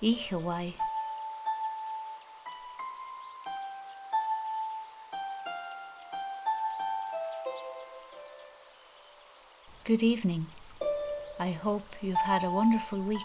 Oíche 0.00 0.40
Mhaith. 0.40 0.74
Good 9.82 10.04
evening. 10.04 10.46
I 11.40 11.50
hope 11.50 11.82
you've 12.00 12.16
had 12.16 12.44
a 12.44 12.50
wonderful 12.50 13.00
week. 13.00 13.18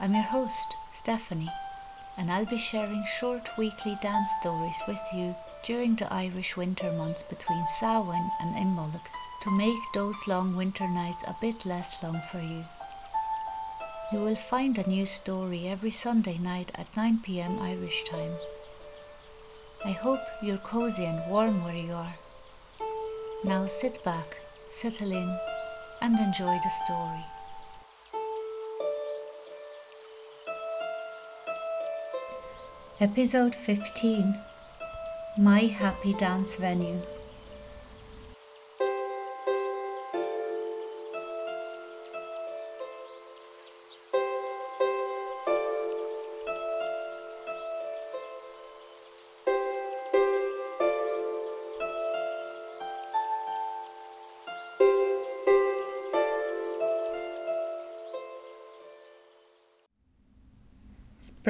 I'm 0.00 0.14
your 0.14 0.24
host, 0.24 0.76
Stephanie, 0.92 1.48
and 2.16 2.28
I'll 2.28 2.46
be 2.46 2.58
sharing 2.58 3.04
short 3.04 3.50
weekly 3.56 3.96
dance 4.02 4.32
stories 4.40 4.82
with 4.88 5.00
you 5.14 5.36
during 5.64 5.94
the 5.94 6.12
Irish 6.12 6.56
winter 6.56 6.90
months 6.90 7.22
between 7.22 7.64
Samhain 7.78 8.32
and 8.40 8.56
Imbolc 8.56 9.06
to 9.42 9.56
make 9.56 9.92
those 9.94 10.26
long 10.26 10.56
winter 10.56 10.88
nights 10.88 11.22
a 11.28 11.36
bit 11.40 11.64
less 11.64 12.02
long 12.02 12.20
for 12.32 12.40
you. 12.40 12.64
You 14.12 14.18
will 14.18 14.34
find 14.34 14.76
a 14.76 14.88
new 14.88 15.06
story 15.06 15.68
every 15.68 15.92
Sunday 15.92 16.36
night 16.36 16.72
at 16.74 16.96
9 16.96 17.20
pm 17.22 17.60
Irish 17.60 18.02
time. 18.02 18.32
I 19.84 19.92
hope 19.92 20.18
you're 20.42 20.58
cozy 20.58 21.04
and 21.04 21.30
warm 21.30 21.62
where 21.62 21.76
you 21.76 21.92
are. 21.92 22.16
Now 23.44 23.68
sit 23.68 24.02
back, 24.04 24.40
settle 24.68 25.12
in, 25.12 25.38
and 26.00 26.18
enjoy 26.18 26.58
the 26.58 26.70
story. 26.84 27.24
Episode 33.00 33.54
15 33.54 34.36
My 35.38 35.60
Happy 35.60 36.14
Dance 36.14 36.56
Venue. 36.56 37.00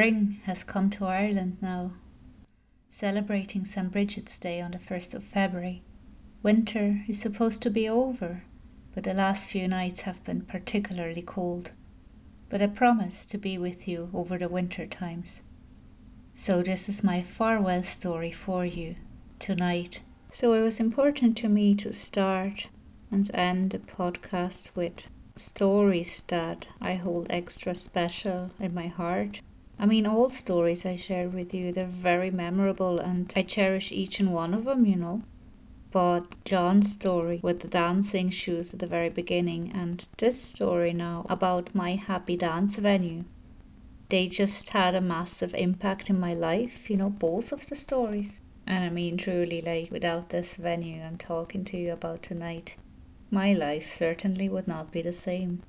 Spring 0.00 0.38
mm. 0.40 0.42
has 0.44 0.64
come 0.64 0.88
to 0.88 1.04
Ireland 1.04 1.58
now, 1.60 1.92
celebrating 2.88 3.66
St. 3.66 3.92
Bridget's 3.92 4.38
Day 4.38 4.58
on 4.58 4.70
the 4.70 4.78
1st 4.78 5.12
of 5.12 5.22
February. 5.22 5.82
Winter 6.42 7.04
is 7.06 7.20
supposed 7.20 7.60
to 7.60 7.70
be 7.70 7.86
over, 7.86 8.42
but 8.94 9.04
the 9.04 9.12
last 9.12 9.46
few 9.46 9.68
nights 9.68 10.00
have 10.02 10.24
been 10.24 10.40
particularly 10.40 11.20
cold. 11.20 11.72
But 12.48 12.62
I 12.62 12.68
promise 12.68 13.26
to 13.26 13.36
be 13.36 13.58
with 13.58 13.86
you 13.86 14.08
over 14.14 14.38
the 14.38 14.48
winter 14.48 14.86
times. 14.86 15.42
So, 16.32 16.62
this 16.62 16.88
is 16.88 17.04
my 17.04 17.22
farewell 17.22 17.82
story 17.82 18.32
for 18.32 18.64
you 18.64 18.94
tonight. 19.38 20.00
So, 20.30 20.54
it 20.54 20.62
was 20.62 20.80
important 20.80 21.36
to 21.36 21.48
me 21.50 21.74
to 21.74 21.92
start 21.92 22.68
and 23.10 23.30
end 23.34 23.72
the 23.72 23.78
podcast 23.80 24.74
with 24.74 25.10
stories 25.36 26.24
that 26.28 26.70
I 26.80 26.94
hold 26.94 27.26
extra 27.28 27.74
special 27.74 28.52
in 28.58 28.72
my 28.72 28.86
heart 28.86 29.42
I 29.82 29.86
mean, 29.86 30.06
all 30.06 30.28
stories 30.28 30.84
I 30.84 30.96
share 30.96 31.30
with 31.30 31.54
you, 31.54 31.72
they're 31.72 31.86
very 31.86 32.30
memorable 32.30 32.98
and 32.98 33.32
I 33.34 33.40
cherish 33.40 33.90
each 33.90 34.20
and 34.20 34.30
one 34.30 34.52
of 34.52 34.66
them, 34.66 34.84
you 34.84 34.94
know. 34.94 35.22
But 35.90 36.36
John's 36.44 36.92
story 36.92 37.40
with 37.42 37.60
the 37.60 37.68
dancing 37.68 38.28
shoes 38.28 38.74
at 38.74 38.80
the 38.80 38.86
very 38.86 39.08
beginning 39.08 39.72
and 39.74 40.06
this 40.18 40.42
story 40.42 40.92
now 40.92 41.24
about 41.30 41.74
my 41.74 41.94
happy 41.94 42.36
dance 42.36 42.76
venue, 42.76 43.24
they 44.10 44.28
just 44.28 44.68
had 44.68 44.94
a 44.94 45.00
massive 45.00 45.54
impact 45.54 46.10
in 46.10 46.20
my 46.20 46.34
life, 46.34 46.90
you 46.90 46.98
know, 46.98 47.08
both 47.08 47.50
of 47.50 47.66
the 47.66 47.74
stories. 47.74 48.42
And 48.66 48.84
I 48.84 48.90
mean, 48.90 49.16
truly, 49.16 49.62
like, 49.62 49.90
without 49.90 50.28
this 50.28 50.56
venue 50.56 51.02
I'm 51.02 51.16
talking 51.16 51.64
to 51.64 51.78
you 51.78 51.90
about 51.94 52.22
tonight, 52.22 52.76
my 53.30 53.54
life 53.54 53.90
certainly 53.90 54.46
would 54.46 54.68
not 54.68 54.92
be 54.92 55.00
the 55.00 55.14
same. 55.14 55.62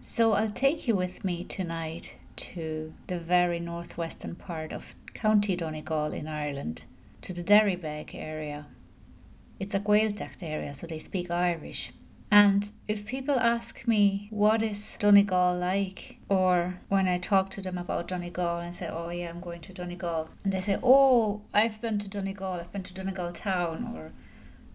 So 0.00 0.32
I'll 0.32 0.48
take 0.48 0.88
you 0.88 0.96
with 0.96 1.26
me 1.26 1.44
tonight 1.44 2.17
to 2.38 2.94
the 3.08 3.18
very 3.18 3.60
northwestern 3.60 4.34
part 4.34 4.72
of 4.72 4.94
County 5.12 5.56
Donegal 5.56 6.12
in 6.12 6.26
Ireland, 6.26 6.84
to 7.22 7.32
the 7.32 7.42
Derrybeg 7.42 8.14
area. 8.14 8.66
It's 9.60 9.74
a 9.74 9.80
Gaeltacht 9.80 10.42
area, 10.42 10.74
so 10.74 10.86
they 10.86 10.98
speak 10.98 11.30
Irish. 11.30 11.92
And 12.30 12.70
if 12.86 13.06
people 13.06 13.40
ask 13.40 13.88
me 13.88 14.28
what 14.30 14.62
is 14.62 14.96
Donegal 14.98 15.56
like, 15.56 16.18
or 16.28 16.80
when 16.88 17.08
I 17.08 17.18
talk 17.18 17.50
to 17.50 17.62
them 17.62 17.78
about 17.78 18.08
Donegal 18.08 18.58
and 18.58 18.74
say, 18.74 18.88
"Oh 18.88 19.08
yeah, 19.08 19.30
I'm 19.30 19.40
going 19.40 19.62
to 19.62 19.72
Donegal," 19.72 20.28
and 20.44 20.52
they 20.52 20.60
say, 20.60 20.78
"Oh, 20.82 21.42
I've 21.54 21.80
been 21.80 21.98
to 21.98 22.08
Donegal. 22.08 22.60
I've 22.60 22.70
been 22.70 22.82
to 22.82 22.94
Donegal 22.94 23.32
town," 23.32 23.92
or 23.94 24.12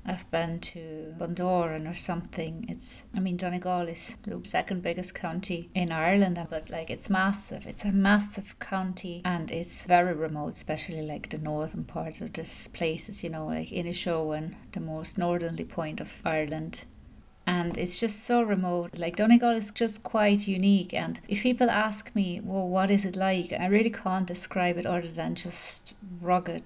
I've 0.06 0.30
been 0.32 0.60
to 0.60 1.16
Bundoran 1.18 1.90
or 1.90 1.94
something. 1.94 2.66
It's, 2.68 3.06
I 3.16 3.20
mean, 3.22 3.38
Donegal 3.38 3.88
is 3.88 4.18
the 4.24 4.40
second 4.44 4.82
biggest 4.82 5.16
county 5.16 5.70
in 5.74 5.94
Ireland, 5.94 6.46
but 6.50 6.70
like 6.70 6.90
it's 6.90 7.10
massive. 7.10 7.66
It's 7.66 7.86
a 7.86 7.92
massive 7.92 8.60
county 8.60 9.22
and 9.24 9.50
it's 9.50 9.86
very 9.86 10.14
remote, 10.14 10.54
especially 10.54 11.02
like 11.02 11.30
the 11.30 11.38
northern 11.38 11.86
parts 11.86 12.20
of 12.20 12.34
this 12.34 12.68
places, 12.68 13.24
you 13.24 13.30
know, 13.30 13.46
like 13.46 13.70
Inishowen, 13.70 14.56
the 14.74 14.82
most 14.82 15.18
northerly 15.18 15.64
point 15.64 16.02
of 16.02 16.12
Ireland. 16.26 16.84
And 17.48 17.78
it's 17.78 17.98
just 17.98 18.24
so 18.24 18.42
remote. 18.42 18.98
Like 18.98 19.16
Donegal 19.16 19.52
is 19.52 19.72
just 19.72 20.04
quite 20.04 20.48
unique. 20.48 20.94
And 20.94 21.22
if 21.30 21.44
people 21.44 21.70
ask 21.70 22.14
me, 22.14 22.42
well, 22.44 22.68
what 22.68 22.92
is 22.92 23.06
it 23.06 23.16
like? 23.16 23.54
I 23.54 23.68
really 23.68 23.90
can't 23.90 24.28
describe 24.28 24.78
it 24.78 24.86
other 24.86 25.10
than 25.10 25.36
just 25.36 25.94
rugged, 26.22 26.64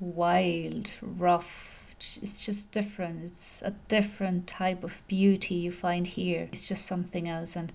wild, 0.00 0.90
rough 1.00 1.83
it's 2.22 2.44
just 2.44 2.72
different. 2.72 3.24
It's 3.24 3.62
a 3.62 3.72
different 3.88 4.46
type 4.46 4.84
of 4.84 5.02
beauty 5.08 5.54
you 5.54 5.72
find 5.72 6.06
here. 6.06 6.48
It's 6.52 6.64
just 6.64 6.86
something 6.86 7.28
else. 7.28 7.56
And 7.56 7.72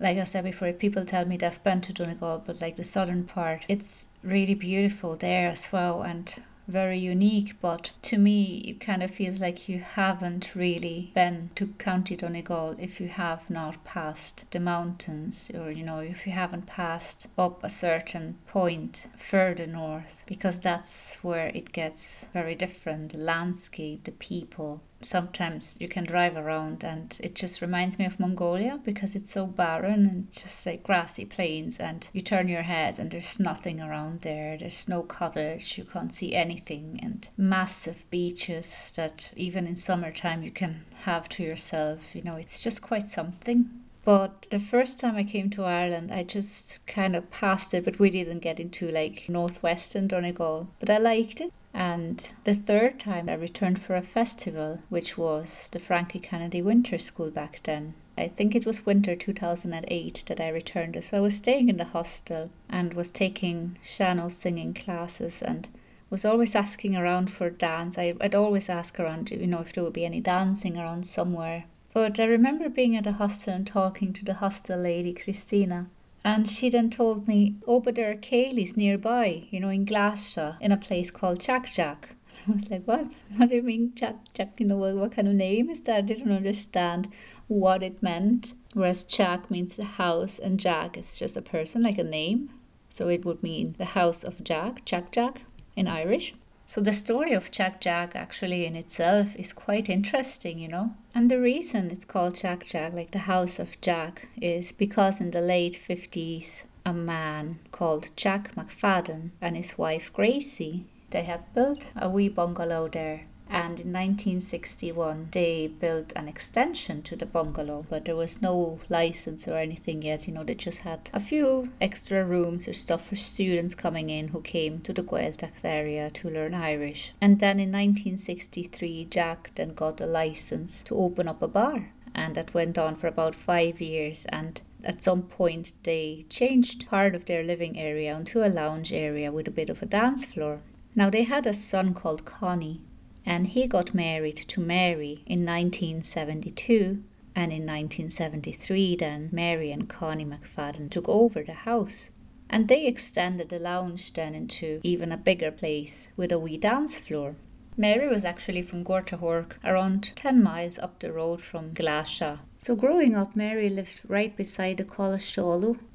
like 0.00 0.18
I 0.18 0.24
said 0.24 0.44
before, 0.44 0.72
people 0.72 1.04
tell 1.04 1.24
me 1.24 1.36
they've 1.36 1.62
been 1.62 1.80
to 1.82 1.92
Donegal, 1.92 2.42
but 2.46 2.60
like 2.60 2.76
the 2.76 2.84
southern 2.84 3.24
part, 3.24 3.64
it's 3.68 4.08
really 4.22 4.54
beautiful 4.54 5.16
there 5.16 5.48
as 5.50 5.72
well. 5.72 6.02
And 6.02 6.42
very 6.68 6.98
unique, 6.98 7.56
but 7.62 7.92
to 8.02 8.18
me, 8.18 8.58
it 8.66 8.78
kind 8.78 9.02
of 9.02 9.10
feels 9.10 9.40
like 9.40 9.68
you 9.68 9.78
haven't 9.78 10.54
really 10.54 11.10
been 11.14 11.48
to 11.54 11.66
County 11.78 12.14
Donegal 12.14 12.76
if 12.78 13.00
you 13.00 13.08
have 13.08 13.48
not 13.48 13.82
passed 13.84 14.44
the 14.50 14.60
mountains, 14.60 15.50
or 15.54 15.70
you 15.72 15.82
know, 15.82 16.00
if 16.00 16.26
you 16.26 16.32
haven't 16.32 16.66
passed 16.66 17.26
up 17.38 17.64
a 17.64 17.70
certain 17.70 18.36
point 18.46 19.08
further 19.16 19.66
north, 19.66 20.22
because 20.26 20.60
that's 20.60 21.18
where 21.24 21.48
it 21.48 21.72
gets 21.72 22.28
very 22.34 22.54
different 22.54 23.12
the 23.12 23.18
landscape, 23.18 24.04
the 24.04 24.12
people, 24.12 24.82
sometimes 25.00 25.78
you 25.80 25.88
can 25.88 26.04
drive 26.04 26.36
around 26.36 26.82
and 26.84 27.18
it 27.22 27.34
just 27.34 27.62
reminds 27.62 27.98
me 27.98 28.04
of 28.04 28.18
Mongolia 28.18 28.80
because 28.84 29.14
it's 29.14 29.32
so 29.32 29.46
barren 29.46 30.06
and 30.06 30.30
just 30.32 30.66
like 30.66 30.82
grassy 30.82 31.24
plains 31.24 31.78
and 31.78 32.08
you 32.12 32.20
turn 32.20 32.48
your 32.48 32.62
head 32.62 32.98
and 32.98 33.10
there's 33.10 33.38
nothing 33.38 33.80
around 33.80 34.22
there. 34.22 34.56
There's 34.58 34.88
no 34.88 35.02
cottage 35.02 35.78
you 35.78 35.84
can't 35.84 36.12
see 36.12 36.34
anything 36.34 36.98
and 37.02 37.28
massive 37.36 38.04
beaches 38.10 38.92
that 38.96 39.32
even 39.36 39.66
in 39.66 39.76
summertime 39.76 40.42
you 40.42 40.50
can 40.50 40.84
have 41.04 41.28
to 41.30 41.42
yourself. 41.42 42.14
You 42.14 42.22
know 42.22 42.34
it's 42.34 42.60
just 42.60 42.82
quite 42.82 43.08
something 43.08 43.70
but 44.04 44.46
the 44.50 44.58
first 44.58 44.98
time 44.98 45.16
I 45.16 45.24
came 45.24 45.50
to 45.50 45.64
Ireland, 45.64 46.10
I 46.12 46.22
just 46.22 46.78
kind 46.86 47.14
of 47.14 47.30
passed 47.30 47.74
it, 47.74 47.84
but 47.84 47.98
we 47.98 48.10
didn't 48.10 48.40
get 48.40 48.60
into 48.60 48.90
like 48.90 49.28
northwestern 49.28 50.06
Donegal. 50.06 50.68
But 50.80 50.90
I 50.90 50.98
liked 50.98 51.40
it. 51.40 51.52
And 51.74 52.32
the 52.44 52.54
third 52.54 52.98
time 52.98 53.28
I 53.28 53.34
returned 53.34 53.80
for 53.80 53.94
a 53.94 54.02
festival, 54.02 54.80
which 54.88 55.18
was 55.18 55.68
the 55.70 55.78
Frankie 55.78 56.18
Kennedy 56.18 56.62
Winter 56.62 56.98
School 56.98 57.30
back 57.30 57.60
then. 57.64 57.94
I 58.16 58.26
think 58.26 58.56
it 58.56 58.66
was 58.66 58.84
winter 58.84 59.14
2008 59.14 60.24
that 60.26 60.40
I 60.40 60.48
returned. 60.48 61.02
So 61.04 61.16
I 61.16 61.20
was 61.20 61.36
staying 61.36 61.68
in 61.68 61.76
the 61.76 61.84
hostel 61.84 62.50
and 62.68 62.94
was 62.94 63.12
taking 63.12 63.78
sean-nós 63.80 64.32
singing 64.32 64.74
classes 64.74 65.40
and 65.40 65.68
was 66.10 66.24
always 66.24 66.56
asking 66.56 66.96
around 66.96 67.30
for 67.30 67.48
dance. 67.50 67.96
I, 67.96 68.14
would 68.20 68.34
always 68.34 68.68
ask 68.68 68.98
around, 68.98 69.30
you 69.30 69.46
know, 69.46 69.60
if 69.60 69.72
there 69.72 69.84
would 69.84 69.92
be 69.92 70.04
any 70.04 70.20
dancing 70.20 70.76
around 70.76 71.06
somewhere. 71.06 71.64
But 72.00 72.20
I 72.20 72.26
remember 72.26 72.68
being 72.68 72.94
at 72.94 73.08
a 73.08 73.12
hostel 73.14 73.54
and 73.54 73.66
talking 73.66 74.12
to 74.12 74.24
the 74.24 74.34
hostel 74.34 74.78
lady, 74.78 75.12
Christina, 75.12 75.90
and 76.24 76.48
she 76.48 76.70
then 76.70 76.90
told 76.90 77.26
me, 77.26 77.56
oh, 77.66 77.78
are 77.78 78.14
Céilís 78.14 78.76
nearby, 78.76 79.48
you 79.50 79.58
know, 79.58 79.68
in 79.68 79.84
Glashta, 79.84 80.58
in 80.60 80.70
a 80.70 80.76
place 80.76 81.10
called 81.10 81.40
Teach 81.40 81.74
Jack. 81.74 82.14
I 82.48 82.52
was 82.52 82.70
like, 82.70 82.84
what? 82.84 83.12
What 83.36 83.48
do 83.48 83.56
you 83.56 83.62
mean, 83.62 83.90
Teach 83.96 84.14
Jack? 84.32 84.60
You 84.60 84.66
know, 84.66 84.76
what, 84.76 84.94
what 84.94 85.10
kind 85.10 85.26
of 85.26 85.34
name 85.34 85.70
is 85.70 85.82
that? 85.82 85.96
I 85.96 86.00
didn't 86.02 86.30
understand 86.30 87.08
what 87.48 87.82
it 87.82 88.00
meant. 88.00 88.54
Whereas 88.74 89.02
Teach 89.02 89.50
means 89.50 89.74
the 89.74 89.98
house, 89.98 90.38
and 90.38 90.60
Jack 90.60 90.96
is 90.96 91.18
just 91.18 91.36
a 91.36 91.42
person, 91.42 91.82
like 91.82 91.98
a 91.98 92.04
name. 92.04 92.50
So 92.90 93.08
it 93.08 93.24
would 93.24 93.42
mean 93.42 93.74
the 93.76 93.96
house 93.96 94.22
of 94.22 94.44
Jack, 94.44 94.84
Teach 94.84 95.10
Jack, 95.10 95.42
in 95.74 95.88
Irish. 95.88 96.32
So 96.70 96.82
the 96.82 96.92
story 96.92 97.32
of 97.32 97.50
Teach 97.50 97.80
Jack 97.80 98.14
actually 98.14 98.66
in 98.66 98.76
itself 98.76 99.34
is 99.36 99.54
quite 99.54 99.88
interesting, 99.88 100.58
you 100.58 100.68
know. 100.68 100.92
And 101.14 101.30
the 101.30 101.40
reason 101.40 101.90
it's 101.90 102.04
called 102.04 102.34
Teach 102.34 102.72
Jack, 102.72 102.92
like 102.92 103.12
the 103.12 103.20
House 103.20 103.58
of 103.58 103.80
Jack, 103.80 104.28
is 104.38 104.70
because 104.70 105.18
in 105.18 105.30
the 105.30 105.40
late 105.40 105.80
50s, 105.88 106.64
a 106.84 106.92
man 106.92 107.58
called 107.72 108.14
Jack 108.16 108.54
McFadden 108.54 109.30
and 109.40 109.56
his 109.56 109.78
wife 109.78 110.12
Gracie, 110.12 110.84
they 111.08 111.22
had 111.22 111.54
built 111.54 111.90
a 111.96 112.10
wee 112.10 112.28
bungalow 112.28 112.86
there 112.86 113.22
and 113.50 113.80
in 113.80 113.92
1961 113.92 115.28
they 115.32 115.66
built 115.66 116.12
an 116.14 116.28
extension 116.28 117.02
to 117.02 117.16
the 117.16 117.26
bungalow 117.26 117.86
but 117.88 118.04
there 118.04 118.16
was 118.16 118.42
no 118.42 118.78
license 118.88 119.48
or 119.48 119.56
anything 119.56 120.02
yet. 120.02 120.26
You 120.26 120.34
know 120.34 120.44
they 120.44 120.54
just 120.54 120.80
had 120.80 121.10
a 121.14 121.20
few 121.20 121.72
extra 121.80 122.24
rooms 122.24 122.68
or 122.68 122.72
stuff 122.72 123.08
for 123.08 123.16
students 123.16 123.74
coming 123.74 124.10
in 124.10 124.28
who 124.28 124.40
came 124.40 124.80
to 124.80 124.92
the 124.92 125.02
Gaeltacht 125.02 125.64
area 125.64 126.10
to 126.10 126.30
learn 126.30 126.54
Irish. 126.54 127.14
And 127.20 127.40
then 127.40 127.58
in 127.58 127.72
1963 127.72 129.06
Jack 129.10 129.52
then 129.54 129.74
got 129.74 130.00
a 130.00 130.06
license 130.06 130.82
to 130.84 130.94
open 130.94 131.28
up 131.28 131.42
a 131.42 131.48
bar 131.48 131.92
and 132.14 132.34
that 132.34 132.52
went 132.54 132.76
on 132.76 132.96
for 132.96 133.06
about 133.06 133.34
five 133.34 133.80
years. 133.80 134.26
And 134.30 134.60
at 134.84 135.04
some 135.04 135.22
point 135.22 135.72
they 135.84 136.26
changed 136.28 136.88
part 136.88 137.14
of 137.14 137.24
their 137.24 137.42
living 137.42 137.78
area 137.78 138.16
into 138.16 138.44
a 138.44 138.48
lounge 138.48 138.92
area 138.92 139.30
with 139.30 139.48
a 139.48 139.52
bit 139.52 139.70
of 139.70 139.82
a 139.82 139.86
dance 139.86 140.24
floor. 140.24 140.60
Now 140.94 141.10
they 141.10 141.22
had 141.22 141.46
a 141.46 141.54
son 141.54 141.94
called 141.94 142.24
Connie 142.24 142.80
and 143.26 143.48
he 143.48 143.66
got 143.66 143.94
married 143.94 144.36
to 144.36 144.60
Mary 144.60 145.22
in 145.26 145.44
1972. 145.44 147.02
And 147.34 147.52
in 147.52 147.66
1973, 147.66 148.96
then 148.96 149.28
Mary 149.30 149.70
and 149.70 149.88
Connie 149.88 150.24
McFadden 150.24 150.90
took 150.90 151.08
over 151.08 151.42
the 151.42 151.52
house. 151.52 152.10
And 152.50 152.66
they 152.66 152.86
extended 152.86 153.50
the 153.50 153.58
lounge 153.58 154.12
then 154.12 154.34
into 154.34 154.80
even 154.82 155.12
a 155.12 155.16
bigger 155.16 155.50
place 155.50 156.08
with 156.16 156.32
a 156.32 156.38
wee 156.38 156.56
dance 156.56 156.98
floor. 156.98 157.36
Mary 157.76 158.08
was 158.08 158.24
actually 158.24 158.62
from 158.62 158.82
Gortahork, 158.82 159.56
around 159.62 160.16
10 160.16 160.42
miles 160.42 160.78
up 160.78 160.98
the 160.98 161.12
road 161.12 161.40
from 161.40 161.74
Glashau. 161.74 162.40
So 162.58 162.74
growing 162.74 163.14
up, 163.14 163.36
Mary 163.36 163.68
lived 163.68 164.00
right 164.08 164.36
beside 164.36 164.78
the 164.78 164.84
College 164.84 165.22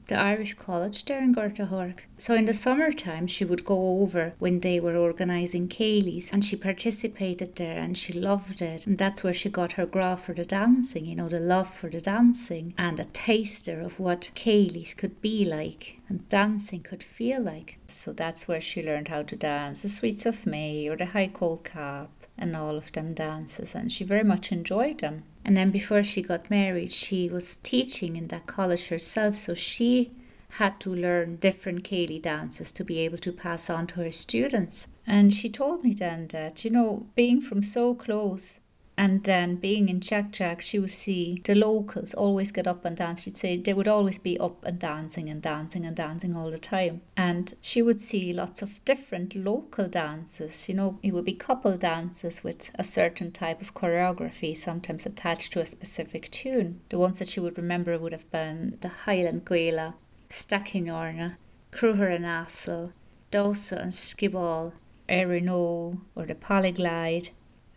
the 0.07 0.19
Irish 0.19 0.53
College 0.55 1.05
there 1.05 1.21
in 1.21 1.33
Gortahork. 1.33 2.01
So 2.17 2.33
in 2.35 2.45
the 2.45 2.53
summertime, 2.53 3.27
she 3.27 3.45
would 3.45 3.63
go 3.63 4.01
over 4.01 4.33
when 4.39 4.59
they 4.59 4.79
were 4.79 4.97
organising 4.97 5.67
Céilís 5.69 6.31
and 6.31 6.43
she 6.43 6.55
participated 6.55 7.55
there 7.55 7.77
and 7.77 7.97
she 7.97 8.13
loved 8.13 8.61
it. 8.61 8.85
And 8.85 8.97
that's 8.97 9.23
where 9.23 9.33
she 9.33 9.49
got 9.49 9.73
her 9.73 9.85
gra 9.85 10.17
for 10.17 10.33
the 10.33 10.45
dancing, 10.45 11.05
you 11.05 11.15
know, 11.15 11.29
the 11.29 11.39
love 11.39 11.73
for 11.73 11.89
the 11.89 12.01
dancing 12.01 12.73
and 12.77 12.99
a 12.99 13.05
taster 13.05 13.79
of 13.79 13.99
what 13.99 14.31
Céilís 14.35 14.95
could 14.95 15.21
be 15.21 15.45
like 15.45 15.99
and 16.09 16.27
dancing 16.29 16.81
could 16.81 17.03
feel 17.03 17.41
like. 17.41 17.77
So 17.87 18.13
that's 18.13 18.47
where 18.47 18.61
she 18.61 18.83
learned 18.83 19.07
how 19.07 19.23
to 19.23 19.35
dance 19.35 19.81
the 19.83 19.89
Sweets 19.89 20.25
of 20.25 20.45
May 20.45 20.87
or 20.87 20.97
the 20.97 21.05
High 21.05 21.29
Cauled 21.29 21.63
Cap 21.63 22.09
and 22.37 22.55
all 22.55 22.75
of 22.75 22.91
them 22.91 23.13
dances 23.13 23.75
and 23.75 23.91
she 23.91 24.03
very 24.03 24.23
much 24.23 24.51
enjoyed 24.51 24.99
them. 24.99 25.23
And 25.45 25.57
then 25.57 25.71
before 25.71 26.03
she 26.03 26.21
got 26.21 26.49
married, 26.49 26.91
she 26.91 27.29
was 27.29 27.57
teaching 27.57 28.15
in 28.15 28.27
that 28.27 28.47
college 28.47 28.87
herself, 28.87 29.37
so 29.37 29.53
she 29.53 30.11
had 30.51 30.79
to 30.79 30.93
learn 30.93 31.37
different 31.37 31.83
Céilí 31.83 32.21
dances 32.21 32.71
to 32.71 32.83
be 32.83 32.99
able 32.99 33.17
to 33.17 33.31
pass 33.31 33.69
on 33.69 33.87
to 33.87 33.95
her 33.95 34.11
students. 34.11 34.87
And 35.05 35.33
she 35.33 35.49
told 35.49 35.83
me 35.83 35.93
then 35.93 36.27
that, 36.27 36.63
you 36.63 36.71
know, 36.71 37.07
being 37.15 37.41
from 37.41 37.63
so 37.63 37.93
close 37.93 38.59
and 38.95 39.23
then 39.23 39.55
being 39.55 39.89
in 39.89 40.01
Jack 40.01 40.31
Jack, 40.31 40.61
she 40.61 40.77
would 40.77 40.91
see 40.91 41.41
the 41.43 41.55
locals 41.55 42.13
always 42.13 42.51
get 42.51 42.67
up 42.67 42.85
and 42.85 42.95
dance. 42.95 43.23
She'd 43.23 43.37
say 43.37 43.57
they 43.57 43.73
would 43.73 43.87
always 43.87 44.19
be 44.19 44.39
up 44.39 44.63
and 44.63 44.77
dancing 44.77 45.29
and 45.29 45.41
dancing 45.41 45.85
and 45.85 45.95
dancing 45.95 46.35
all 46.35 46.51
the 46.51 46.59
time. 46.59 47.01
And 47.17 47.55
she 47.59 47.81
would 47.81 47.99
see 47.99 48.33
lots 48.33 48.61
of 48.61 48.83
different 48.85 49.35
local 49.35 49.87
dances. 49.87 50.69
You 50.69 50.75
know, 50.75 50.99
it 51.01 51.11
would 51.11 51.25
be 51.25 51.33
couple 51.33 51.75
dances 51.75 52.43
with 52.43 52.69
a 52.75 52.83
certain 52.83 53.31
type 53.31 53.61
of 53.61 53.73
choreography, 53.73 54.55
sometimes 54.55 55.07
attached 55.07 55.53
to 55.53 55.61
a 55.61 55.65
specific 55.65 56.29
tune. 56.29 56.81
The 56.89 56.99
ones 56.99 57.17
that 57.17 57.27
she 57.27 57.39
would 57.39 57.57
remember 57.57 57.97
would 57.97 58.13
have 58.13 58.29
been 58.29 58.77
the 58.81 58.89
Highland 58.89 59.43
Gaela, 59.45 59.95
Stachynorna, 60.29 61.37
Cruher 61.71 62.15
and 62.15 62.25
Assel, 62.25 62.93
Dosa 63.31 63.81
and 63.81 63.91
Skiball, 63.91 64.73
Erino, 65.09 65.99
or 66.15 66.27
the 66.27 66.35
Polyglide 66.35 67.31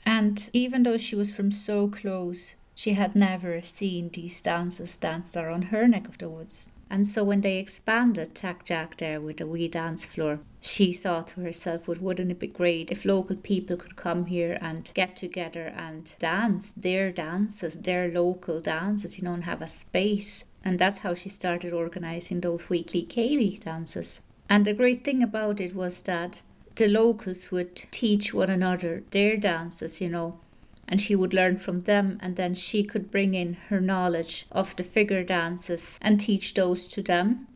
and 0.07 0.49
even 0.53 0.85
though 0.85 0.97
she 0.97 1.17
was 1.17 1.35
from 1.35 1.51
so 1.51 1.89
close, 1.89 2.55
she 2.77 2.93
had 2.93 3.17
never 3.17 3.61
seen 3.61 4.09
these 4.11 4.41
dances 4.41 4.97
danced 4.97 5.35
there 5.35 5.51
on 5.51 5.63
her 5.63 5.89
neck 5.89 6.07
of 6.07 6.19
the 6.19 6.29
woods. 6.29 6.71
And 6.89 7.05
so 7.05 7.25
when 7.25 7.41
they 7.41 7.59
expanded 7.59 8.33
Teach 8.33 8.59
Jack 8.65 8.99
there 8.99 9.21
with 9.21 9.41
a 9.41 9.47
wee 9.47 9.67
dance 9.67 10.07
floor, 10.07 10.39
she 10.61 10.93
thought 10.93 11.27
to 11.29 11.41
herself, 11.41 11.89
well, 11.89 11.97
wouldn't 12.01 12.31
it 12.31 12.39
be 12.39 12.47
great 12.47 12.93
if 12.93 13.05
local 13.05 13.35
people 13.35 13.77
could 13.77 13.97
come 13.97 14.27
here 14.27 14.57
and 14.61 14.93
get 14.95 15.17
together 15.17 15.73
and 15.77 16.15
dance 16.21 16.71
their 16.77 17.11
dances, 17.11 17.75
their 17.75 18.09
local 18.09 18.61
dances, 18.61 19.19
you 19.19 19.25
know, 19.25 19.35
and 19.35 19.45
have 19.45 19.63
a 19.63 19.67
space. 19.67 20.45
And 20.65 20.79
that's 20.79 21.01
how 21.01 21.15
she 21.15 21.29
started 21.29 21.73
organising 21.73 22.41
those 22.41 22.69
weekly 22.69 23.05
Céilí 23.05 23.59
dances. 23.59 24.21
And 24.49 24.65
the 24.65 24.75
great 24.75 25.03
thing 25.03 25.25
about 25.25 25.61
it 25.61 25.75
was 25.75 26.03
that 26.03 26.43
the 26.77 26.89
locals 26.89 27.51
would 27.51 27.75
teach 27.91 28.33
one 28.33 28.51
another 28.51 29.03
their 29.11 29.37
dances, 29.37 30.01
you 30.01 30.09
know, 30.09 30.39
and 30.87 31.01
she 31.01 31.17
would 31.17 31.35
learn 31.35 31.57
from 31.57 31.83
them, 31.83 32.19
and 32.23 32.37
then 32.37 32.55
she 32.55 32.85
could 32.85 33.11
bring 33.11 33.35
in 33.35 33.55
her 33.69 33.81
knowledge 33.81 34.47
of 34.53 34.77
the 34.77 34.85
figure 34.85 35.25
dances 35.25 35.99
and 36.01 36.21
teach 36.21 36.55
those 36.55 36.87
to 36.87 37.03
them. 37.03 37.49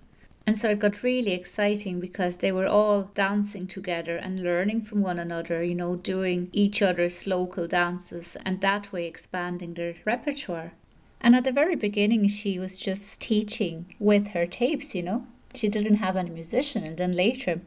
And 0.46 0.56
so 0.56 0.70
it 0.70 0.78
got 0.78 1.02
really 1.02 1.32
exciting 1.32 2.00
because 2.00 2.38
they 2.38 2.50
were 2.50 2.66
all 2.66 3.10
dancing 3.14 3.66
together 3.66 4.16
and 4.16 4.42
learning 4.42 4.82
from 4.82 5.02
one 5.02 5.18
another, 5.18 5.62
you 5.62 5.74
know, 5.74 5.96
doing 5.96 6.48
each 6.52 6.82
other's 6.82 7.26
local 7.26 7.68
dances 7.68 8.36
and 8.44 8.60
that 8.60 8.90
way 8.90 9.06
expanding 9.06 9.74
their 9.74 9.94
repertoire. 10.04 10.72
And 11.20 11.36
at 11.36 11.44
the 11.44 11.52
very 11.52 11.76
beginning, 11.76 12.26
she 12.28 12.58
was 12.58 12.80
just 12.80 13.20
teaching 13.20 13.94
with 13.98 14.28
her 14.28 14.46
tapes, 14.46 14.94
you 14.94 15.02
know. 15.02 15.26
She 15.54 15.68
didn't 15.68 15.96
have 15.96 16.16
any 16.16 16.30
musician, 16.30 16.84
and 16.84 16.96
then 16.96 17.12
later 17.12 17.60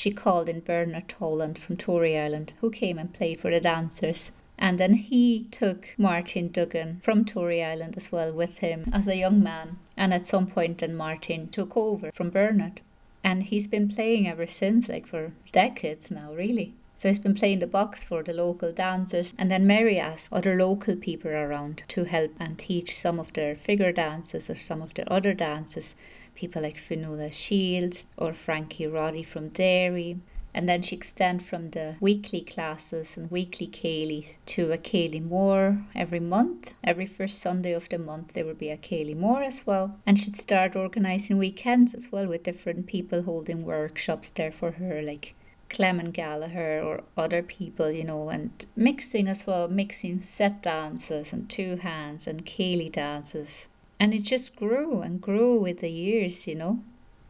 she 0.00 0.10
called 0.10 0.48
in 0.48 0.60
Bernard 0.60 1.10
Toland 1.10 1.58
from 1.58 1.76
Tory 1.76 2.18
Island, 2.18 2.54
who 2.62 2.70
came 2.70 2.98
and 2.98 3.12
played 3.12 3.38
for 3.38 3.50
the 3.50 3.60
dancers. 3.60 4.32
And 4.56 4.78
then 4.78 4.94
he 4.94 5.44
took 5.50 5.94
Martin 5.98 6.48
Duggan 6.48 7.02
from 7.02 7.26
Tory 7.26 7.62
Island 7.62 7.98
as 7.98 8.10
well 8.10 8.32
with 8.32 8.60
him 8.60 8.88
as 8.94 9.06
a 9.06 9.18
young 9.18 9.42
man. 9.42 9.76
And 9.98 10.14
at 10.14 10.26
some 10.26 10.46
point, 10.46 10.78
then 10.78 10.94
Martin 10.94 11.48
took 11.48 11.76
over 11.76 12.10
from 12.12 12.30
Bernard. 12.30 12.80
And 13.22 13.42
he's 13.42 13.68
been 13.68 13.90
playing 13.90 14.26
ever 14.26 14.46
since, 14.46 14.88
like 14.88 15.06
for 15.06 15.32
decades 15.52 16.10
now, 16.10 16.32
really. 16.32 16.72
So 16.96 17.08
he's 17.08 17.18
been 17.18 17.34
playing 17.34 17.58
the 17.58 17.66
box 17.66 18.02
for 18.02 18.22
the 18.22 18.32
local 18.32 18.72
dancers. 18.72 19.34
And 19.36 19.50
then 19.50 19.66
Mary 19.66 19.98
asked 19.98 20.32
other 20.32 20.56
local 20.56 20.96
people 20.96 21.30
around 21.30 21.82
to 21.88 22.04
help 22.04 22.32
and 22.40 22.58
teach 22.58 22.98
some 22.98 23.20
of 23.20 23.34
their 23.34 23.54
figure 23.54 23.92
dances 23.92 24.48
or 24.48 24.54
some 24.54 24.80
of 24.80 24.94
their 24.94 25.12
other 25.12 25.34
dances 25.34 25.94
people 26.40 26.62
like 26.62 26.78
Fionnuala 26.78 27.30
Shields 27.30 28.06
or 28.16 28.32
Frankie 28.32 28.86
Roddy 28.86 29.22
from 29.22 29.50
Derry. 29.50 30.16
And 30.54 30.66
then 30.66 30.80
she 30.80 30.96
extended 30.96 31.46
from 31.46 31.70
the 31.70 31.96
weekly 32.00 32.40
classes 32.40 33.16
and 33.16 33.30
weekly 33.30 33.68
Céilí 33.68 34.34
to 34.46 34.72
a 34.72 34.78
Céilí 34.78 35.20
Mór 35.22 35.84
every 35.94 36.18
month. 36.18 36.72
Every 36.82 37.06
first 37.06 37.38
Sunday 37.38 37.72
of 37.72 37.88
the 37.90 37.98
month 37.98 38.32
there 38.32 38.46
would 38.46 38.58
be 38.58 38.70
a 38.70 38.78
Céilí 38.78 39.14
Mór 39.14 39.46
as 39.46 39.66
well. 39.66 39.98
And 40.06 40.18
she'd 40.18 40.34
start 40.34 40.74
organising 40.74 41.36
weekends 41.36 41.92
as 41.94 42.10
well 42.10 42.26
with 42.26 42.42
different 42.42 42.86
people 42.86 43.22
holding 43.22 43.62
workshops 43.62 44.30
there 44.30 44.50
for 44.50 44.72
her, 44.72 45.02
like 45.02 45.34
Clement 45.68 46.12
Gallagher 46.14 46.80
or 46.80 47.04
other 47.16 47.42
people, 47.42 47.92
you 47.92 48.04
know, 48.04 48.28
and 48.30 48.66
mixing 48.74 49.28
as 49.28 49.46
well, 49.46 49.68
mixing 49.68 50.20
set 50.22 50.62
dances 50.62 51.32
and 51.32 51.48
two 51.48 51.76
hands 51.76 52.26
and 52.26 52.44
Céilí 52.44 52.90
dances 52.90 53.68
and 54.00 54.14
it 54.14 54.22
just 54.22 54.56
grew 54.56 55.02
and 55.02 55.20
grew 55.20 55.60
with 55.60 55.80
the 55.80 55.90
years, 55.90 56.46
you 56.46 56.54
know. 56.54 56.82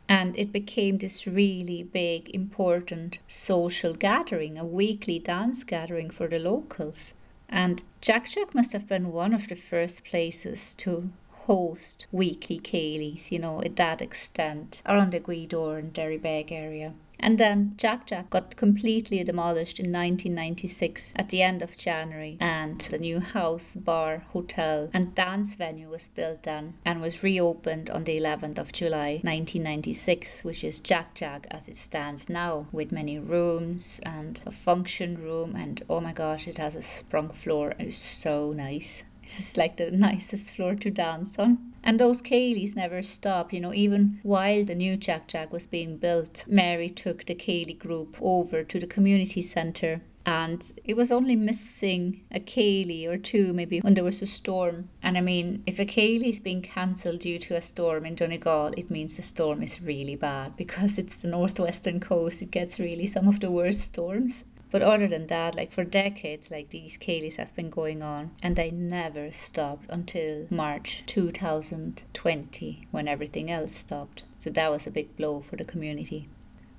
And 0.08 0.38
it 0.38 0.52
became 0.52 0.98
this 0.98 1.26
really 1.26 1.82
big, 1.82 2.30
important 2.32 3.18
social 3.26 3.92
gathering, 3.94 4.56
a 4.56 4.64
weekly 4.64 5.18
dance 5.18 5.64
gathering 5.64 6.10
for 6.10 6.28
the 6.28 6.38
locals. 6.38 7.14
And 7.48 7.82
Teach 8.00 8.34
Jack 8.34 8.54
must 8.54 8.72
have 8.72 8.86
been 8.86 9.12
one 9.12 9.34
of 9.34 9.48
the 9.48 9.56
first 9.56 10.04
places 10.04 10.76
to 10.76 11.10
host 11.46 12.06
weekly 12.12 12.60
Céilís, 12.60 13.32
you 13.32 13.40
know, 13.40 13.60
at 13.62 13.74
that 13.76 14.00
extent, 14.00 14.82
around 14.86 15.10
the 15.12 15.20
Gweedore 15.20 15.78
and 15.78 15.92
Derrybeg 15.92 16.52
area. 16.52 16.94
And 17.22 17.36
then 17.36 17.74
Teach 17.76 18.06
Jack 18.06 18.30
got 18.30 18.56
completely 18.56 19.22
demolished 19.22 19.78
in 19.78 19.92
1996 19.92 21.12
at 21.16 21.28
the 21.28 21.42
end 21.42 21.62
of 21.62 21.76
January, 21.76 22.38
and 22.40 22.80
the 22.80 22.98
new 22.98 23.20
house, 23.20 23.76
bar, 23.76 24.24
hotel, 24.32 24.88
and 24.94 25.14
dance 25.14 25.54
venue 25.54 25.90
was 25.90 26.08
built 26.08 26.44
then 26.44 26.74
and 26.84 27.00
was 27.00 27.22
reopened 27.22 27.90
on 27.90 28.04
the 28.04 28.18
11th 28.18 28.58
of 28.58 28.72
July 28.72 29.20
1996, 29.22 30.42
which 30.44 30.64
is 30.64 30.80
Teach 30.80 31.14
Jack 31.14 31.46
as 31.50 31.68
it 31.68 31.76
stands 31.76 32.28
now, 32.28 32.66
with 32.72 32.90
many 32.90 33.18
rooms 33.18 34.00
and 34.04 34.42
a 34.46 34.50
function 34.50 35.22
room. 35.22 35.54
And 35.54 35.82
oh 35.88 36.00
my 36.00 36.12
gosh, 36.12 36.48
it 36.48 36.58
has 36.58 36.74
a 36.74 36.82
sprung 36.82 37.30
floor. 37.30 37.74
It's 37.78 37.96
so 37.96 38.52
nice. 38.52 39.04
It's 39.22 39.56
like 39.56 39.76
the 39.76 39.90
nicest 40.08 40.54
floor 40.54 40.74
to 40.76 40.90
dance 40.90 41.38
on. 41.38 41.69
And 41.82 41.98
those 41.98 42.22
Céilís 42.22 42.76
never 42.76 43.02
stop, 43.02 43.52
you 43.52 43.60
know, 43.60 43.72
even 43.72 44.20
while 44.22 44.64
the 44.64 44.74
new 44.74 44.96
Teach 44.96 45.26
Jack 45.26 45.52
was 45.52 45.66
being 45.66 45.96
built, 45.96 46.44
Mary 46.46 46.88
took 46.88 47.24
the 47.24 47.34
Céilí 47.34 47.78
group 47.78 48.16
over 48.20 48.62
to 48.64 48.78
the 48.78 48.86
community 48.86 49.42
centre 49.42 50.02
and 50.26 50.72
it 50.84 50.96
was 50.96 51.10
only 51.10 51.34
missing 51.34 52.20
a 52.30 52.40
Céilí 52.40 53.08
or 53.08 53.16
two 53.16 53.52
maybe 53.52 53.80
when 53.80 53.94
there 53.94 54.04
was 54.04 54.20
a 54.20 54.26
storm. 54.26 54.88
And 55.02 55.16
I 55.16 55.22
mean, 55.22 55.62
if 55.66 55.78
a 55.78 55.86
Céilí 55.86 56.30
is 56.30 56.40
being 56.40 56.62
cancelled 56.62 57.20
due 57.20 57.38
to 57.38 57.56
a 57.56 57.62
storm 57.62 58.04
in 58.04 58.14
Donegal, 58.14 58.72
it 58.76 58.90
means 58.90 59.16
the 59.16 59.22
storm 59.22 59.62
is 59.62 59.80
really 59.80 60.16
bad 60.16 60.56
because 60.56 60.98
it's 60.98 61.22
the 61.22 61.28
northwestern 61.28 62.00
coast. 62.00 62.42
It 62.42 62.50
gets 62.50 62.78
really 62.78 63.06
some 63.06 63.28
of 63.28 63.40
the 63.40 63.50
worst 63.50 63.80
storms. 63.80 64.44
But 64.70 64.82
other 64.82 65.08
than 65.08 65.26
that, 65.26 65.56
like 65.56 65.72
for 65.72 65.84
decades, 65.84 66.50
like 66.50 66.70
these 66.70 66.96
Céilís 66.96 67.36
have 67.36 67.54
been 67.56 67.70
going 67.70 68.02
on, 68.02 68.30
and 68.42 68.54
they 68.54 68.70
never 68.70 69.32
stopped 69.32 69.86
until 69.90 70.46
March 70.48 71.02
2020 71.06 72.86
when 72.90 73.08
everything 73.08 73.50
else 73.50 73.72
stopped. 73.72 74.22
So 74.38 74.50
that 74.50 74.70
was 74.70 74.86
a 74.86 74.92
big 74.92 75.16
blow 75.16 75.40
for 75.40 75.56
the 75.56 75.64
community. 75.64 76.28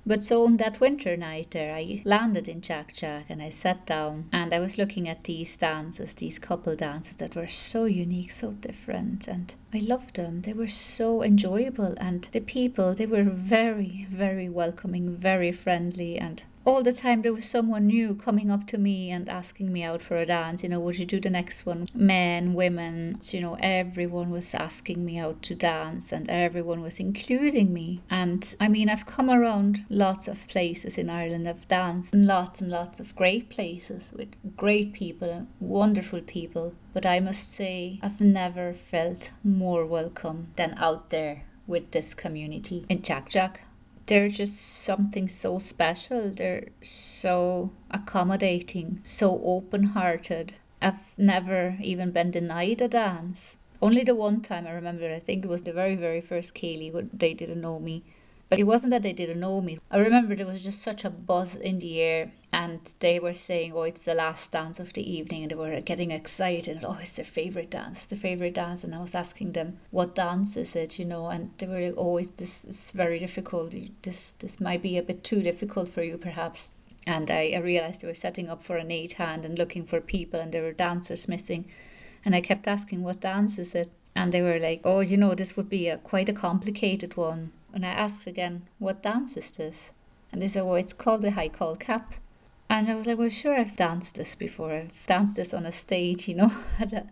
But 0.04 0.24
so 0.24 0.44
on 0.44 0.54
that 0.54 0.80
winter 0.80 1.16
night 1.16 1.52
there, 1.52 1.72
I 1.72 2.02
landed 2.04 2.48
in 2.48 2.60
Teach 2.60 2.94
Jack 2.94 3.26
and 3.28 3.40
I 3.40 3.50
sat 3.50 3.86
down 3.86 4.28
and 4.32 4.52
I 4.52 4.58
was 4.58 4.76
looking 4.76 5.08
at 5.08 5.24
these 5.24 5.56
dances, 5.56 6.14
these 6.14 6.40
couple 6.40 6.74
dances 6.74 7.14
that 7.16 7.36
were 7.36 7.46
so 7.46 7.84
unique, 7.84 8.32
so 8.32 8.50
different, 8.50 9.28
and 9.28 9.54
I 9.74 9.78
loved 9.78 10.16
them. 10.16 10.42
They 10.42 10.52
were 10.52 10.68
so 10.68 11.22
enjoyable, 11.22 11.94
and 11.98 12.28
the 12.32 12.40
people, 12.40 12.92
they 12.94 13.06
were 13.06 13.24
very, 13.24 14.06
very 14.10 14.48
welcoming, 14.48 15.16
very 15.16 15.50
friendly, 15.50 16.18
and 16.18 16.44
all 16.64 16.82
the 16.82 16.92
time 16.92 17.22
there 17.22 17.32
was 17.32 17.48
someone 17.48 17.86
new 17.86 18.14
coming 18.14 18.50
up 18.50 18.66
to 18.68 18.78
me 18.78 19.10
and 19.10 19.28
asking 19.28 19.72
me 19.72 19.82
out 19.82 20.00
for 20.00 20.16
a 20.16 20.26
dance. 20.26 20.62
You 20.62 20.68
know 20.68 20.80
would 20.80 20.98
you 20.98 21.06
do 21.06 21.20
the 21.20 21.30
next 21.30 21.66
one? 21.66 21.86
Men 21.94 22.54
women 22.54 23.18
you 23.24 23.40
know 23.40 23.56
everyone 23.60 24.30
was 24.30 24.54
asking 24.54 25.04
me 25.04 25.18
out 25.18 25.42
to 25.42 25.54
dance 25.54 26.12
and 26.12 26.28
everyone 26.30 26.80
was 26.80 27.00
including 27.00 27.72
me. 27.72 28.02
And 28.10 28.54
i 28.60 28.68
mean 28.68 28.88
i've 28.88 29.06
come 29.06 29.30
around 29.30 29.84
lots 29.88 30.28
of 30.28 30.46
places 30.48 30.98
in 30.98 31.10
ireland. 31.10 31.48
I've 31.48 31.66
danced 31.66 32.14
in 32.14 32.26
lots 32.26 32.60
and 32.60 32.70
lots 32.70 33.00
of 33.00 33.16
great 33.16 33.48
places 33.48 34.12
with 34.16 34.28
great 34.56 34.92
people 34.92 35.46
wonderful 35.58 36.20
people 36.20 36.74
but 36.92 37.06
i 37.06 37.18
must 37.20 37.52
say 37.52 37.98
i've 38.02 38.20
never 38.20 38.72
felt 38.72 39.30
more 39.42 39.84
welcome 39.84 40.48
than 40.56 40.74
out 40.78 41.10
there 41.10 41.44
with 41.66 41.90
this 41.92 42.14
community 42.14 42.84
in 42.88 43.00
teach 43.00 43.24
jack 43.28 43.62
they're 44.06 44.28
just 44.28 44.58
something 44.60 45.28
so 45.28 45.58
special. 45.58 46.30
They're 46.30 46.68
so 46.82 47.70
accommodating, 47.90 49.00
so 49.02 49.40
open 49.44 49.84
hearted. 49.84 50.54
I've 50.80 51.16
never 51.16 51.76
even 51.80 52.10
been 52.10 52.30
denied 52.30 52.82
a 52.82 52.88
dance. 52.88 53.56
Only 53.80 54.04
the 54.04 54.14
one 54.14 54.40
time 54.40 54.66
I 54.66 54.72
remember, 54.72 55.10
I 55.12 55.20
think 55.20 55.44
it 55.44 55.48
was 55.48 55.62
the 55.62 55.72
very, 55.72 55.96
very 55.96 56.20
first 56.20 56.54
Céilí 56.54 56.92
when 56.92 57.10
they 57.12 57.34
didn't 57.34 57.60
know 57.60 57.78
me. 57.78 58.04
But 58.48 58.58
it 58.58 58.64
wasn't 58.64 58.90
that 58.90 59.02
they 59.02 59.12
didn't 59.12 59.40
know 59.40 59.60
me. 59.60 59.78
I 59.90 59.98
remember 59.98 60.36
there 60.36 60.46
was 60.46 60.64
just 60.64 60.82
such 60.82 61.04
a 61.04 61.10
buzz 61.10 61.54
in 61.54 61.78
the 61.78 62.00
air, 62.00 62.32
and 62.52 62.94
they 63.00 63.18
were 63.18 63.34
saying, 63.34 63.72
"Oh, 63.72 63.82
it's 63.82 64.04
the 64.04 64.14
last 64.14 64.52
dance 64.52 64.78
of 64.78 64.92
the 64.92 65.10
evening," 65.10 65.42
and 65.42 65.50
they 65.50 65.54
were 65.54 65.80
getting 65.80 66.10
excited. 66.10 66.84
Oh, 66.84 66.98
it's 67.00 67.12
their 67.12 67.24
favorite 67.24 67.70
dance, 67.70 67.98
it's 67.98 68.06
their 68.06 68.18
favorite 68.18 68.54
dance. 68.54 68.84
And 68.84 68.94
I 68.94 69.00
was 69.00 69.14
asking 69.14 69.52
them, 69.52 69.78
"What 69.90 70.14
dance 70.14 70.56
is 70.56 70.76
it?" 70.76 70.98
You 70.98 71.04
know, 71.06 71.28
and 71.28 71.50
they 71.58 71.66
were 71.66 71.80
like, 71.80 71.94
"Oh, 71.96 72.20
this 72.20 72.64
is 72.64 72.90
very 72.92 73.18
difficult. 73.18 73.74
This 74.02 74.34
this 74.34 74.60
might 74.60 74.82
be 74.82 74.98
a 74.98 75.02
bit 75.02 75.24
too 75.24 75.42
difficult 75.42 75.88
for 75.88 76.02
you, 76.02 76.18
perhaps." 76.18 76.70
And 77.06 77.30
I, 77.30 77.52
I 77.54 77.58
realized 77.58 78.02
they 78.02 78.08
were 78.08 78.14
setting 78.14 78.48
up 78.48 78.62
for 78.62 78.76
an 78.76 78.90
eight 78.90 79.14
hand 79.14 79.44
and 79.44 79.58
looking 79.58 79.84
for 79.86 80.00
people, 80.00 80.38
and 80.40 80.52
there 80.52 80.62
were 80.62 80.72
dancers 80.72 81.28
missing. 81.28 81.64
And 82.24 82.34
I 82.34 82.40
kept 82.40 82.68
asking, 82.68 83.02
"What 83.02 83.20
dance 83.20 83.58
is 83.58 83.74
it?" 83.74 83.90
And 84.14 84.30
they 84.32 84.42
were 84.42 84.58
like, 84.58 84.82
"Oh, 84.84 85.00
you 85.00 85.16
know, 85.16 85.34
this 85.34 85.56
would 85.56 85.68
be 85.68 85.88
a 85.88 85.98
quite 85.98 86.28
a 86.28 86.34
complicated 86.34 87.16
one." 87.16 87.52
And 87.74 87.86
I 87.86 87.90
asked 87.90 88.26
again, 88.26 88.66
What 88.78 89.02
dance 89.02 89.36
is 89.36 89.56
this? 89.56 89.92
And 90.30 90.42
they 90.42 90.48
said, 90.48 90.64
Well, 90.64 90.74
it's 90.74 90.92
called 90.92 91.22
the 91.22 91.30
high 91.30 91.48
caul 91.48 91.76
cap. 91.76 92.14
And 92.72 92.88
I 92.88 92.94
was 92.94 93.06
like, 93.06 93.18
Well, 93.18 93.28
sure, 93.28 93.54
I've 93.54 93.76
danced 93.76 94.14
this 94.14 94.34
before. 94.34 94.72
I've 94.72 95.06
danced 95.06 95.36
this 95.36 95.52
on 95.52 95.66
a 95.66 95.72
stage, 95.72 96.26
you 96.26 96.34
know, 96.34 96.50
at 96.80 96.94
a 96.94 97.04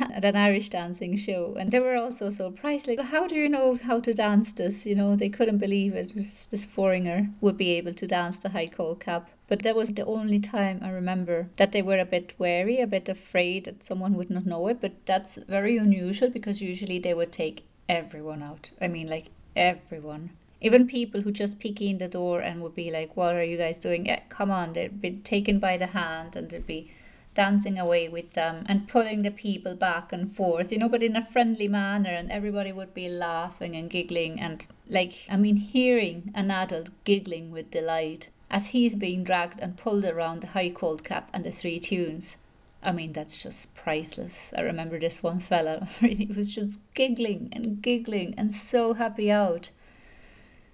at 0.00 0.24
an 0.24 0.36
Irish 0.36 0.70
dancing 0.70 1.16
show. 1.18 1.54
And 1.58 1.70
they 1.70 1.80
were 1.80 1.96
also 1.96 2.30
surprised, 2.30 2.88
like, 2.88 3.00
how 3.00 3.26
do 3.26 3.34
you 3.34 3.46
know 3.46 3.74
how 3.74 4.00
to 4.00 4.14
dance 4.14 4.54
this? 4.54 4.86
You 4.86 4.94
know, 4.94 5.14
they 5.14 5.28
couldn't 5.28 5.58
believe 5.58 5.94
it. 5.94 6.14
This 6.14 6.64
foreigner 6.64 7.28
would 7.42 7.58
be 7.58 7.72
able 7.72 7.92
to 7.92 8.06
dance 8.06 8.38
the 8.38 8.48
high 8.48 8.68
caul 8.68 8.94
cap. 8.94 9.28
But 9.48 9.60
that 9.64 9.76
was 9.76 9.90
the 9.90 10.06
only 10.06 10.40
time 10.40 10.80
I 10.82 10.88
remember 10.88 11.50
that 11.58 11.72
they 11.72 11.82
were 11.82 11.98
a 11.98 12.06
bit 12.06 12.32
wary, 12.38 12.80
a 12.80 12.86
bit 12.86 13.10
afraid 13.10 13.66
that 13.66 13.84
someone 13.84 14.14
would 14.14 14.30
not 14.30 14.46
know 14.46 14.66
it. 14.68 14.80
But 14.80 15.04
that's 15.04 15.36
very 15.46 15.76
unusual 15.76 16.30
because 16.30 16.62
usually 16.62 16.98
they 16.98 17.12
would 17.12 17.32
take 17.32 17.66
everyone 17.86 18.42
out. 18.42 18.70
I 18.80 18.88
mean, 18.88 19.08
like 19.08 19.26
everyone. 19.54 20.30
Even 20.60 20.86
people 20.86 21.20
who 21.20 21.30
just 21.30 21.58
peek 21.58 21.80
in 21.82 21.98
the 21.98 22.08
door 22.08 22.40
and 22.40 22.62
would 22.62 22.74
be 22.74 22.90
like, 22.90 23.16
What 23.16 23.34
are 23.34 23.44
you 23.44 23.58
guys 23.58 23.78
doing? 23.78 24.06
Yeah, 24.06 24.20
come 24.28 24.50
on. 24.50 24.72
They'd 24.72 25.00
be 25.00 25.12
taken 25.12 25.58
by 25.58 25.76
the 25.76 25.88
hand 25.88 26.34
and 26.36 26.50
they'd 26.50 26.66
be 26.66 26.90
dancing 27.34 27.78
away 27.78 28.08
with 28.08 28.32
them 28.32 28.64
and 28.66 28.88
pulling 28.88 29.22
the 29.22 29.30
people 29.30 29.74
back 29.76 30.12
and 30.12 30.34
forth, 30.34 30.72
you 30.72 30.78
know, 30.78 30.88
but 30.88 31.02
in 31.02 31.14
a 31.14 31.26
friendly 31.26 31.68
manner. 31.68 32.10
And 32.10 32.32
everybody 32.32 32.72
would 32.72 32.94
be 32.94 33.08
laughing 33.08 33.76
and 33.76 33.90
giggling. 33.90 34.40
And, 34.40 34.66
like, 34.88 35.26
I 35.28 35.36
mean, 35.36 35.56
hearing 35.56 36.32
an 36.34 36.50
adult 36.50 36.90
giggling 37.04 37.50
with 37.50 37.70
delight 37.70 38.30
as 38.50 38.68
he's 38.68 38.94
being 38.94 39.24
dragged 39.24 39.60
and 39.60 39.76
pulled 39.76 40.04
around 40.04 40.40
the 40.40 40.48
high 40.48 40.70
cauled 40.70 41.04
cap 41.04 41.28
and 41.32 41.44
the 41.44 41.52
three 41.52 41.78
tunes. 41.78 42.38
I 42.82 42.92
mean, 42.92 43.12
that's 43.12 43.42
just 43.42 43.74
priceless. 43.74 44.52
I 44.56 44.60
remember 44.60 44.98
this 44.98 45.22
one 45.22 45.40
fella, 45.40 45.88
he 46.00 46.26
was 46.26 46.54
just 46.54 46.80
giggling 46.94 47.48
and 47.52 47.82
giggling 47.82 48.34
and 48.38 48.52
so 48.52 48.94
happy 48.94 49.30
out. 49.30 49.70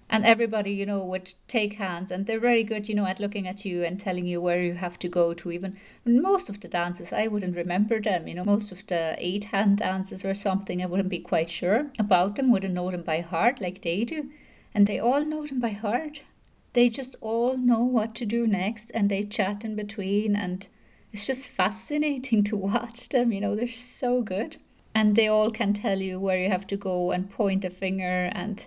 And 0.09 0.25
everybody, 0.25 0.71
you 0.71 0.85
know, 0.85 1.03
would 1.05 1.33
take 1.47 1.73
hands, 1.73 2.11
and 2.11 2.25
they're 2.25 2.39
very 2.39 2.63
good, 2.63 2.87
you 2.89 2.95
know, 2.95 3.05
at 3.05 3.19
looking 3.19 3.47
at 3.47 3.65
you 3.65 3.83
and 3.83 3.99
telling 3.99 4.27
you 4.27 4.41
where 4.41 4.61
you 4.61 4.73
have 4.75 4.99
to 4.99 5.07
go 5.07 5.33
to. 5.33 5.51
Even 5.51 5.77
most 6.05 6.49
of 6.49 6.59
the 6.59 6.67
dances, 6.67 7.11
I 7.11 7.27
wouldn't 7.27 7.55
remember 7.55 7.99
them, 8.01 8.27
you 8.27 8.35
know, 8.35 8.43
most 8.45 8.71
of 8.71 8.85
the 8.87 9.15
eight 9.17 9.45
hand 9.45 9.77
dances 9.77 10.23
or 10.23 10.33
something, 10.33 10.81
I 10.81 10.85
wouldn't 10.85 11.09
be 11.09 11.19
quite 11.19 11.49
sure 11.49 11.91
about 11.97 12.35
them, 12.35 12.51
wouldn't 12.51 12.73
know 12.73 12.91
them 12.91 13.03
by 13.03 13.21
heart 13.21 13.61
like 13.61 13.81
they 13.81 14.03
do. 14.03 14.29
And 14.75 14.87
they 14.87 14.99
all 14.99 15.25
know 15.25 15.45
them 15.45 15.59
by 15.59 15.69
heart. 15.69 16.21
They 16.73 16.89
just 16.89 17.15
all 17.21 17.57
know 17.57 17.83
what 17.83 18.15
to 18.15 18.25
do 18.25 18.47
next, 18.47 18.91
and 18.93 19.09
they 19.09 19.23
chat 19.23 19.63
in 19.63 19.75
between 19.75 20.35
and 20.35 20.67
it's 21.13 21.27
just 21.27 21.47
fascinating 21.47 22.43
to 22.49 22.57
watch 22.57 23.09
them. 23.09 23.31
You 23.31 23.41
know, 23.41 23.55
they're 23.55 23.67
so 23.67 24.21
good. 24.21 24.57
And 24.95 25.15
they 25.15 25.27
all 25.27 25.49
can 25.49 25.73
tell 25.73 25.99
you 25.99 26.19
where 26.19 26.37
you 26.37 26.49
have 26.49 26.67
to 26.67 26.77
go 26.77 27.11
and 27.11 27.29
point 27.29 27.65
a 27.65 27.69
finger 27.69 28.29
and 28.33 28.65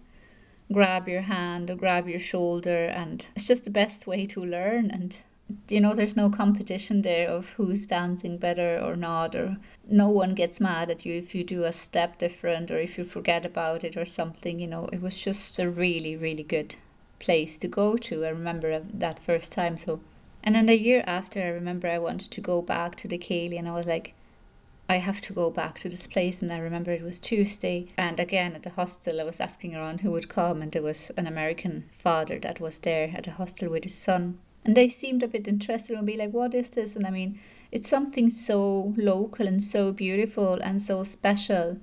grab 0.72 1.08
your 1.08 1.22
hand 1.22 1.70
or 1.70 1.76
grab 1.76 2.08
your 2.08 2.18
shoulder. 2.18 2.86
And 2.86 3.26
it's 3.34 3.46
just 3.46 3.64
the 3.64 3.70
best 3.70 4.06
way 4.06 4.26
to 4.26 4.44
learn. 4.44 4.90
And, 4.90 5.18
you 5.68 5.80
know, 5.80 5.94
there's 5.94 6.16
no 6.16 6.30
competition 6.30 7.02
there 7.02 7.28
of 7.28 7.50
who's 7.50 7.86
dancing 7.86 8.38
better 8.38 8.78
or 8.82 8.96
not. 8.96 9.34
Or 9.34 9.56
no 9.88 10.08
one 10.08 10.34
gets 10.34 10.60
mad 10.60 10.90
at 10.90 11.04
you 11.04 11.14
if 11.14 11.34
you 11.34 11.44
do 11.44 11.64
a 11.64 11.72
step 11.72 12.18
different 12.18 12.70
or 12.70 12.78
if 12.78 12.98
you 12.98 13.04
forget 13.04 13.44
about 13.44 13.84
it 13.84 13.96
or 13.96 14.04
something. 14.04 14.60
You 14.60 14.66
know, 14.66 14.88
it 14.92 15.00
was 15.00 15.18
just 15.18 15.58
a 15.58 15.70
really, 15.70 16.16
really 16.16 16.42
good 16.42 16.76
place 17.18 17.58
to 17.58 17.68
go 17.68 17.96
to. 17.96 18.24
I 18.24 18.28
remember 18.28 18.82
that 18.92 19.18
first 19.18 19.52
time. 19.52 19.78
So 19.78 20.00
and 20.46 20.54
then 20.54 20.66
the 20.66 20.78
year 20.78 21.02
after, 21.08 21.42
I 21.42 21.48
remember 21.48 21.88
I 21.88 21.98
wanted 21.98 22.30
to 22.30 22.40
go 22.40 22.62
back 22.62 22.94
to 22.96 23.08
the 23.08 23.18
Céilí, 23.18 23.58
and 23.58 23.68
I 23.68 23.72
was 23.72 23.84
like, 23.84 24.14
I 24.88 24.96
have 24.98 25.20
to 25.22 25.32
go 25.32 25.50
back 25.50 25.78
to 25.80 25.88
this 25.88 26.06
place. 26.06 26.42
And 26.42 26.52
I 26.52 26.58
remember 26.58 26.92
it 26.92 27.02
was 27.02 27.18
Tuesday. 27.18 27.88
And 27.96 28.20
again, 28.20 28.54
at 28.54 28.62
the 28.62 28.70
hostel, 28.70 29.20
I 29.20 29.24
was 29.24 29.40
asking 29.40 29.74
around 29.74 30.00
who 30.00 30.12
would 30.12 30.28
come. 30.28 30.62
And 30.62 30.72
there 30.72 30.82
was 30.82 31.10
an 31.16 31.26
American 31.26 31.84
father 31.98 32.38
that 32.40 32.60
was 32.60 32.78
there 32.78 33.12
at 33.14 33.24
the 33.24 33.32
hostel 33.32 33.70
with 33.70 33.84
his 33.84 33.94
son. 33.94 34.38
And 34.64 34.76
they 34.76 34.88
seemed 34.88 35.22
a 35.22 35.28
bit 35.28 35.46
interested 35.46 35.96
and 35.96 36.06
be 36.06 36.16
like, 36.16 36.32
what 36.32 36.54
is 36.54 36.70
this? 36.70 36.96
And 36.96 37.06
I 37.06 37.10
mean, 37.10 37.38
it's 37.72 37.88
something 37.88 38.30
so 38.30 38.94
local 38.96 39.46
and 39.46 39.62
so 39.62 39.92
beautiful 39.92 40.54
and 40.54 40.80
so 40.80 41.02
special 41.02 41.78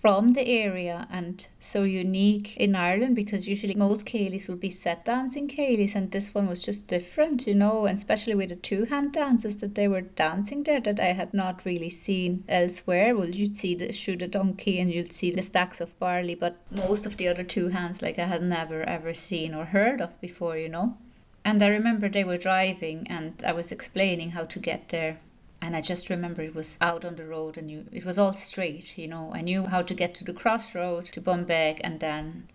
from 0.00 0.32
the 0.32 0.48
area 0.48 1.06
and 1.10 1.46
so 1.58 1.82
unique 1.82 2.56
in 2.56 2.74
Ireland 2.74 3.14
because 3.14 3.46
usually 3.46 3.74
most 3.74 4.06
Céilís 4.06 4.48
would 4.48 4.58
be 4.58 4.70
set 4.70 5.04
dancing 5.04 5.46
Céilís 5.46 5.94
and 5.94 6.10
this 6.10 6.34
one 6.34 6.46
was 6.46 6.62
just 6.62 6.86
different, 6.86 7.46
you 7.46 7.54
know, 7.54 7.84
and 7.84 7.98
especially 7.98 8.34
with 8.34 8.48
the 8.48 8.56
two 8.56 8.86
hand 8.86 9.12
dances 9.12 9.58
that 9.58 9.74
they 9.74 9.88
were 9.88 10.00
dancing 10.00 10.62
there 10.62 10.80
that 10.80 10.98
I 10.98 11.12
had 11.12 11.34
not 11.34 11.66
really 11.66 11.90
seen 11.90 12.44
elsewhere. 12.48 13.14
Well, 13.14 13.28
you'd 13.28 13.56
see 13.56 13.74
the 13.74 13.92
shoe 13.92 14.16
the 14.16 14.26
donkey 14.26 14.80
and 14.80 14.90
you'd 14.90 15.12
see 15.12 15.30
the 15.30 15.42
stacks 15.42 15.82
of 15.82 15.98
barley, 15.98 16.34
but 16.34 16.56
most 16.70 17.04
of 17.04 17.18
the 17.18 17.28
other 17.28 17.44
two 17.44 17.68
hands 17.68 18.00
like 18.00 18.18
I 18.18 18.24
had 18.24 18.42
never 18.42 18.82
ever 18.84 19.12
seen 19.12 19.54
or 19.54 19.66
heard 19.66 20.00
of 20.00 20.18
before, 20.22 20.56
you 20.56 20.70
know. 20.70 20.96
And 21.44 21.62
I 21.62 21.68
remember 21.68 22.08
they 22.08 22.24
were 22.24 22.38
driving 22.38 23.06
and 23.08 23.42
I 23.46 23.52
was 23.52 23.70
explaining 23.70 24.30
how 24.30 24.46
to 24.46 24.58
get 24.58 24.88
there 24.88 25.18
and 25.62 25.76
I 25.76 25.82
just 25.82 26.08
remember 26.08 26.42
it 26.42 26.54
was 26.54 26.78
out 26.80 27.04
on 27.04 27.16
the 27.16 27.26
road 27.26 27.58
and 27.58 27.70
you, 27.70 27.86
it 27.92 28.04
was 28.04 28.18
all 28.18 28.32
straight, 28.32 28.96
you 28.96 29.08
know. 29.08 29.30
I 29.34 29.42
knew 29.42 29.66
how 29.66 29.82
to 29.82 29.94
get 29.94 30.14
to 30.16 30.24
the 30.24 30.32
crossroad 30.32 31.06
to 31.06 31.20
Bunbeg 31.20 31.80
and 31.82 32.00
then 32.00 32.48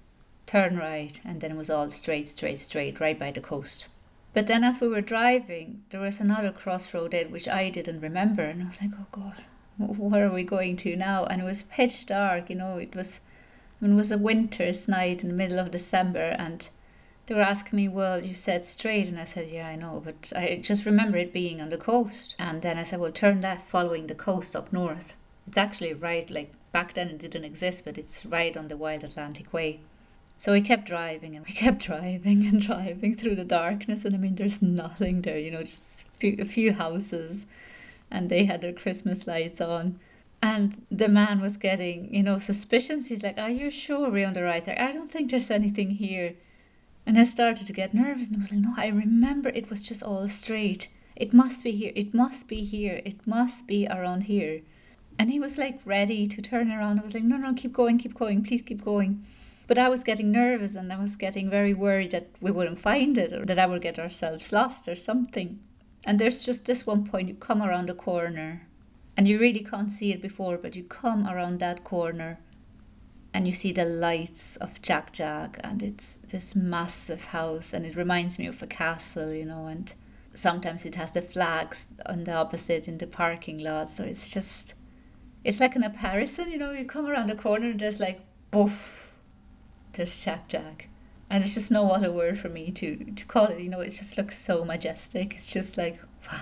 turn 0.45 0.77
right, 0.77 1.19
and 1.23 1.41
then 1.41 1.51
it 1.51 1.57
was 1.57 1.69
all 1.69 1.89
straight, 1.89 2.29
straight, 2.29 2.59
straight, 2.59 2.99
right 2.99 3.19
by 3.19 3.31
the 3.31 3.41
coast. 3.41 3.87
But 4.33 4.47
then 4.47 4.63
as 4.63 4.81
we 4.81 4.87
were 4.87 5.01
driving, 5.01 5.83
there 5.89 6.01
was 6.01 6.19
another 6.19 6.51
crossroad 6.51 7.11
there 7.11 7.27
which 7.27 7.47
I 7.47 7.69
didn't 7.69 8.01
remember, 8.01 8.43
and 8.43 8.61
I 8.61 8.67
was 8.67 8.81
like, 8.81 8.91
oh 8.99 9.07
God, 9.11 9.45
where 9.77 10.27
are 10.27 10.33
we 10.33 10.43
going 10.43 10.77
to 10.77 10.95
now? 10.95 11.25
And 11.25 11.41
it 11.41 11.45
was 11.45 11.63
pitch 11.63 12.05
dark, 12.05 12.49
you 12.49 12.55
know, 12.55 12.77
it 12.77 12.95
was, 12.95 13.19
I 13.79 13.85
mean, 13.85 13.93
it 13.93 13.97
was 13.97 14.11
a 14.11 14.17
winter's 14.17 14.87
night 14.87 15.23
in 15.23 15.29
the 15.29 15.35
middle 15.35 15.59
of 15.59 15.71
December, 15.71 16.35
and 16.37 16.69
they 17.27 17.33
were 17.35 17.41
asking 17.41 17.77
me, 17.77 17.87
Well, 17.87 18.23
you 18.23 18.33
said 18.33 18.65
straight. 18.65 19.07
And 19.07 19.19
I 19.19 19.25
said, 19.25 19.49
Yeah, 19.49 19.67
I 19.67 19.75
know. 19.75 20.01
But 20.03 20.31
I 20.35 20.59
just 20.61 20.85
remember 20.85 21.17
it 21.17 21.33
being 21.33 21.61
on 21.61 21.69
the 21.69 21.77
coast. 21.77 22.35
And 22.37 22.61
then 22.61 22.77
I 22.77 22.83
said, 22.83 22.99
Well, 22.99 23.11
turn 23.11 23.41
left 23.41 23.69
following 23.69 24.07
the 24.07 24.15
coast 24.15 24.55
up 24.55 24.71
north. 24.71 25.13
It's 25.47 25.57
actually 25.57 25.93
right, 25.93 26.29
like 26.29 26.51
back 26.71 26.93
then 26.93 27.09
it 27.09 27.19
didn't 27.19 27.45
exist, 27.45 27.85
but 27.85 27.97
it's 27.97 28.25
right 28.25 28.55
on 28.55 28.67
the 28.67 28.77
Wild 28.77 29.03
Atlantic 29.03 29.53
Way. 29.53 29.79
So 30.37 30.51
we 30.51 30.61
kept 30.61 30.85
driving 30.85 31.35
and 31.35 31.45
we 31.47 31.53
kept 31.53 31.79
driving 31.79 32.45
and 32.45 32.61
driving 32.61 33.15
through 33.15 33.35
the 33.35 33.45
darkness. 33.45 34.05
And 34.05 34.15
I 34.15 34.17
mean, 34.17 34.35
there's 34.35 34.61
nothing 34.61 35.21
there, 35.21 35.39
you 35.39 35.51
know, 35.51 35.63
just 35.63 36.05
a 36.21 36.45
few, 36.45 36.73
houses. 36.73 37.45
And 38.11 38.29
they 38.29 38.45
had 38.45 38.61
their 38.61 38.73
Christmas 38.73 39.25
lights 39.25 39.59
on. 39.59 39.99
And 40.41 40.85
the 40.91 41.07
man 41.07 41.41
was 41.41 41.57
getting, 41.57 42.13
you 42.13 42.21
know, 42.21 42.37
suspicions. 42.37 43.07
He's 43.07 43.23
like, 43.23 43.39
Are 43.39 43.49
you 43.49 43.71
sure 43.71 44.11
we're 44.11 44.27
on 44.27 44.35
the 44.35 44.43
right 44.43 44.63
there? 44.63 44.79
I 44.79 44.91
don't 44.91 45.11
think 45.11 45.31
there's 45.31 45.49
anything 45.49 45.91
here. 45.91 46.35
And 47.05 47.19
I 47.19 47.23
started 47.23 47.67
to 47.67 47.73
get 47.73 47.93
nervous 47.93 48.27
and 48.27 48.37
I 48.37 48.39
was 48.39 48.51
like, 48.51 48.61
no, 48.61 48.73
I 48.77 48.87
remember 48.87 49.49
it 49.49 49.69
was 49.69 49.83
just 49.83 50.01
all 50.01 50.27
straight. 50.27 50.89
It 51.15 51.33
must 51.33 51.63
be 51.63 51.71
here. 51.71 51.93
It 51.95 52.13
must 52.13 52.47
be 52.47 52.63
here. 52.63 53.01
It 53.05 53.25
must 53.27 53.67
be 53.67 53.87
around 53.87 54.23
here. 54.23 54.61
And 55.17 55.29
he 55.29 55.39
was 55.39 55.57
like 55.57 55.79
ready 55.85 56.27
to 56.27 56.41
turn 56.41 56.71
around. 56.71 56.99
I 56.99 57.03
was 57.03 57.13
like, 57.13 57.23
no, 57.23 57.37
no, 57.37 57.53
keep 57.53 57.73
going, 57.73 57.97
keep 57.97 58.15
going, 58.15 58.43
please 58.43 58.61
keep 58.61 58.83
going. 58.83 59.23
But 59.67 59.77
I 59.77 59.87
was 59.87 60.03
getting 60.03 60.31
nervous 60.31 60.75
and 60.75 60.91
I 60.91 60.97
was 60.97 61.15
getting 61.15 61.49
very 61.49 61.73
worried 61.73 62.11
that 62.11 62.27
we 62.41 62.51
wouldn't 62.51 62.79
find 62.79 63.17
it 63.17 63.33
or 63.33 63.45
that 63.45 63.59
I 63.59 63.65
would 63.65 63.81
get 63.81 63.97
ourselves 63.97 64.51
lost 64.51 64.87
or 64.87 64.95
something. 64.95 65.59
And 66.05 66.19
there's 66.19 66.43
just 66.43 66.65
this 66.65 66.85
one 66.85 67.05
point 67.05 67.29
you 67.29 67.35
come 67.35 67.63
around 67.63 67.89
a 67.89 67.95
corner 67.95 68.67
and 69.17 69.27
you 69.27 69.39
really 69.39 69.63
can't 69.63 69.91
see 69.91 70.11
it 70.11 70.21
before, 70.21 70.57
but 70.57 70.75
you 70.75 70.83
come 70.83 71.27
around 71.27 71.59
that 71.59 71.83
corner 71.83 72.39
and 73.35 73.45
you 73.45 73.51
see 73.51 73.73
the 73.73 73.83
lights 73.83 74.55
of 74.55 74.81
Teach 74.81 75.11
Jack, 75.11 75.59
and 75.61 75.83
it's 75.83 76.19
this 76.29 76.55
massive 76.55 77.25
house, 77.25 77.73
and 77.73 77.85
it 77.85 77.97
reminds 77.97 78.39
me 78.39 78.47
of 78.47 78.63
a 78.63 78.65
castle, 78.65 79.33
you 79.33 79.43
know, 79.43 79.65
and 79.67 79.91
sometimes 80.33 80.85
it 80.85 80.95
has 80.95 81.11
the 81.11 81.21
flags 81.21 81.85
on 82.05 82.23
the 82.23 82.33
opposite 82.33 82.87
in 82.87 82.97
the 82.97 83.05
parking 83.05 83.57
lot, 83.57 83.89
so 83.89 84.05
it's 84.05 84.29
just, 84.29 84.75
it's 85.43 85.59
like 85.59 85.75
an 85.75 85.83
apparition, 85.83 86.49
you 86.49 86.57
know, 86.57 86.71
you 86.71 86.85
come 86.85 87.07
around 87.07 87.29
the 87.29 87.35
corner 87.35 87.71
and 87.71 87.81
there's 87.81 87.99
like, 87.99 88.21
boof, 88.51 89.11
there's 89.91 90.23
Teach 90.23 90.47
Jack. 90.47 90.87
And 91.29 91.43
there's 91.43 91.55
just 91.55 91.73
no 91.73 91.89
other 91.89 92.13
word 92.13 92.39
for 92.39 92.47
me 92.47 92.71
to, 92.71 92.95
to 92.95 93.25
call 93.25 93.47
it, 93.47 93.59
you 93.59 93.69
know, 93.69 93.81
it 93.81 93.89
just 93.89 94.17
looks 94.17 94.37
so 94.37 94.63
majestic. 94.63 95.33
It's 95.33 95.51
just 95.51 95.75
like, 95.75 95.99
wow. 96.31 96.39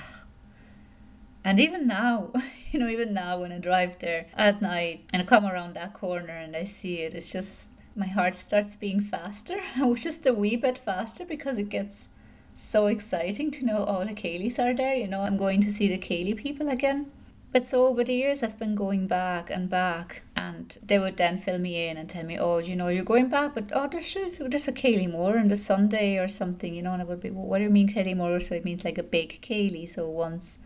And 1.46 1.60
even 1.60 1.88
now, 1.88 2.32
you 2.72 2.80
know, 2.80 2.88
even 2.88 3.14
now 3.14 3.42
when 3.42 3.52
I 3.52 3.60
drive 3.60 4.00
there 4.00 4.28
at 4.36 4.62
night 4.62 5.06
and 5.12 5.22
I 5.22 5.26
come 5.26 5.46
around 5.46 5.74
that 5.74 5.94
corner 5.94 6.34
and 6.34 6.56
I 6.56 6.64
see 6.64 7.02
it, 7.02 7.14
it's 7.14 7.32
just 7.32 7.72
my 7.96 8.08
heart 8.08 8.36
starts 8.36 8.76
being 8.76 9.02
faster, 9.02 9.60
just 9.96 10.26
a 10.26 10.34
wee 10.34 10.56
bit 10.56 10.78
faster 10.78 11.26
because 11.26 11.58
it 11.58 11.70
gets 11.70 12.10
so 12.56 12.88
exciting 12.88 13.52
to 13.52 13.66
know 13.66 13.84
all 13.84 14.06
the 14.06 14.14
Céilís 14.14 14.60
are 14.60 14.74
there. 14.74 14.96
You 14.96 15.08
know, 15.08 15.22
I'm 15.22 15.38
going 15.38 15.62
to 15.62 15.72
see 15.72 15.88
the 15.88 15.98
Céilí 15.98 16.36
people 16.38 16.70
again. 16.70 17.12
But 17.52 17.68
so 17.68 17.86
over 17.86 18.04
the 18.04 18.16
years, 18.16 18.42
I've 18.42 18.58
been 18.58 18.74
going 18.74 19.06
back 19.06 19.52
and 19.52 19.70
back, 19.70 20.24
and 20.36 20.76
they 20.82 20.98
would 20.98 21.18
then 21.18 21.38
fill 21.38 21.60
me 21.60 21.88
in 21.88 21.98
and 21.98 22.10
tell 22.10 22.24
me, 22.24 22.36
"Oh, 22.40 22.58
you 22.58 22.76
know, 22.76 22.88
you're 22.88 23.04
going 23.04 23.30
back, 23.30 23.54
but 23.54 23.70
oh, 23.74 23.88
there's 23.88 24.16
a, 24.16 24.32
there's 24.40 24.68
a 24.68 24.72
Céilí 24.72 25.14
on 25.14 25.50
the 25.50 25.56
Sunday 25.56 26.18
or 26.18 26.28
something," 26.28 26.74
you 26.74 26.82
know. 26.82 26.94
And 26.94 27.02
I 27.04 27.06
would 27.06 27.22
be, 27.22 27.30
well, 27.30 27.46
"What 27.46 27.60
do 27.60 27.66
you 27.66 27.70
mean 27.70 27.90
Céilí 27.90 28.42
So 28.42 28.56
it 28.56 28.66
means 28.66 28.84
like 28.84 28.98
a 28.98 29.04
big 29.04 29.40
Céilí. 29.44 29.88
So 29.88 30.10
once 30.10 30.58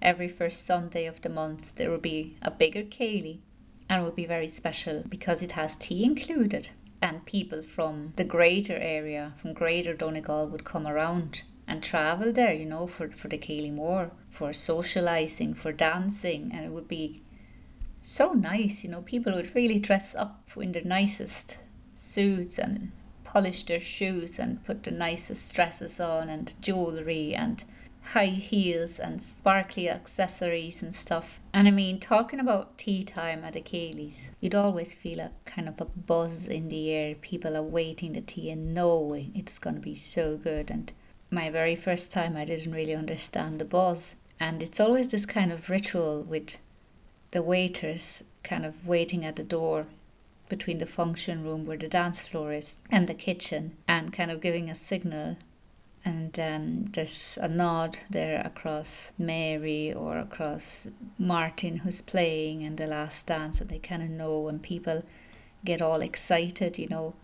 every 0.00 0.28
first 0.28 0.64
Sunday 0.64 1.06
of 1.06 1.20
the 1.22 1.28
month 1.28 1.74
there 1.76 1.90
will 1.90 1.98
be 1.98 2.36
a 2.42 2.50
bigger 2.50 2.82
ceilidh 2.82 3.38
and 3.88 4.00
it 4.00 4.04
will 4.04 4.12
be 4.12 4.26
very 4.26 4.48
special 4.48 5.02
because 5.08 5.42
it 5.42 5.52
has 5.52 5.76
tea 5.76 6.04
included. 6.04 6.70
And 7.00 7.24
people 7.24 7.62
from 7.62 8.12
the 8.16 8.24
greater 8.24 8.76
area, 8.76 9.34
from 9.40 9.52
greater 9.52 9.94
Donegal, 9.94 10.48
would 10.48 10.64
come 10.64 10.86
around 10.86 11.44
and 11.66 11.82
travel 11.82 12.32
there, 12.32 12.52
you 12.52 12.66
know, 12.66 12.86
for, 12.86 13.08
for 13.10 13.28
the 13.28 13.38
Ceilidh 13.38 13.76
Mór, 13.76 14.10
for 14.30 14.52
socializing, 14.52 15.54
for 15.54 15.72
dancing, 15.72 16.50
and 16.52 16.64
it 16.64 16.72
would 16.72 16.88
be 16.88 17.22
so 18.02 18.32
nice, 18.32 18.82
you 18.82 18.90
know. 18.90 19.02
People 19.02 19.34
would 19.34 19.54
really 19.54 19.78
dress 19.78 20.14
up 20.14 20.50
in 20.56 20.72
their 20.72 20.84
nicest 20.84 21.60
suits 21.94 22.58
and 22.58 22.90
polish 23.22 23.62
their 23.64 23.80
shoes 23.80 24.38
and 24.38 24.64
put 24.64 24.82
the 24.82 24.90
nicest 24.90 25.54
dresses 25.54 26.00
on 26.00 26.28
and 26.28 26.54
jewelry 26.60 27.34
and 27.34 27.64
high 28.12 28.26
heels 28.26 28.98
and 28.98 29.22
sparkly 29.22 29.88
accessories 29.88 30.82
and 30.82 30.94
stuff. 30.94 31.40
And 31.52 31.68
I 31.68 31.70
mean, 31.70 32.00
talking 32.00 32.40
about 32.40 32.78
tea 32.78 33.04
time 33.04 33.44
at 33.44 33.54
a 33.54 33.58
Achilles, 33.58 34.30
you'd 34.40 34.54
always 34.54 34.94
feel 34.94 35.20
a 35.20 35.32
kind 35.44 35.68
of 35.68 35.78
a 35.78 35.84
buzz 35.84 36.48
in 36.48 36.70
the 36.70 36.90
air. 36.90 37.14
People 37.14 37.54
are 37.54 37.62
waiting 37.62 38.14
the 38.14 38.22
tea 38.22 38.50
and 38.50 38.72
knowing 38.72 39.32
it's 39.34 39.58
going 39.58 39.76
to 39.76 39.82
be 39.82 39.94
so 39.94 40.38
good. 40.38 40.70
And 40.70 40.90
my 41.30 41.50
very 41.50 41.76
first 41.76 42.10
time, 42.10 42.34
I 42.34 42.46
didn't 42.46 42.72
really 42.72 42.94
understand 42.94 43.60
the 43.60 43.66
buzz. 43.66 44.16
And 44.40 44.62
it's 44.62 44.80
always 44.80 45.08
this 45.08 45.26
kind 45.26 45.52
of 45.52 45.68
ritual 45.68 46.22
with 46.22 46.56
the 47.32 47.42
waiters 47.42 48.24
kind 48.42 48.64
of 48.64 48.86
waiting 48.86 49.22
at 49.26 49.36
the 49.36 49.44
door 49.44 49.86
between 50.48 50.78
the 50.78 50.86
function 50.86 51.44
room 51.44 51.66
where 51.66 51.76
the 51.76 51.88
dance 51.88 52.22
floor 52.22 52.54
is 52.54 52.78
and 52.90 53.06
the 53.06 53.12
kitchen 53.12 53.76
and 53.86 54.14
kind 54.14 54.30
of 54.30 54.40
giving 54.40 54.70
a 54.70 54.74
signal 54.74 55.36
and 56.04 56.32
then 56.32 56.88
there's 56.92 57.38
a 57.40 57.48
nod 57.48 57.98
there 58.10 58.40
across 58.44 59.12
Mary 59.18 59.92
or 59.92 60.18
across 60.18 60.88
Martin 61.18 61.78
who's 61.78 62.02
playing 62.02 62.62
in 62.62 62.76
the 62.76 62.86
last 62.86 63.26
dance 63.26 63.60
and 63.60 63.70
they 63.70 63.78
kind 63.78 64.02
of 64.02 64.10
know 64.10 64.48
and 64.48 64.62
people 64.62 65.02
get 65.64 65.82
all 65.82 66.00
excited 66.00 66.78
you 66.78 66.88
know. 66.88 67.14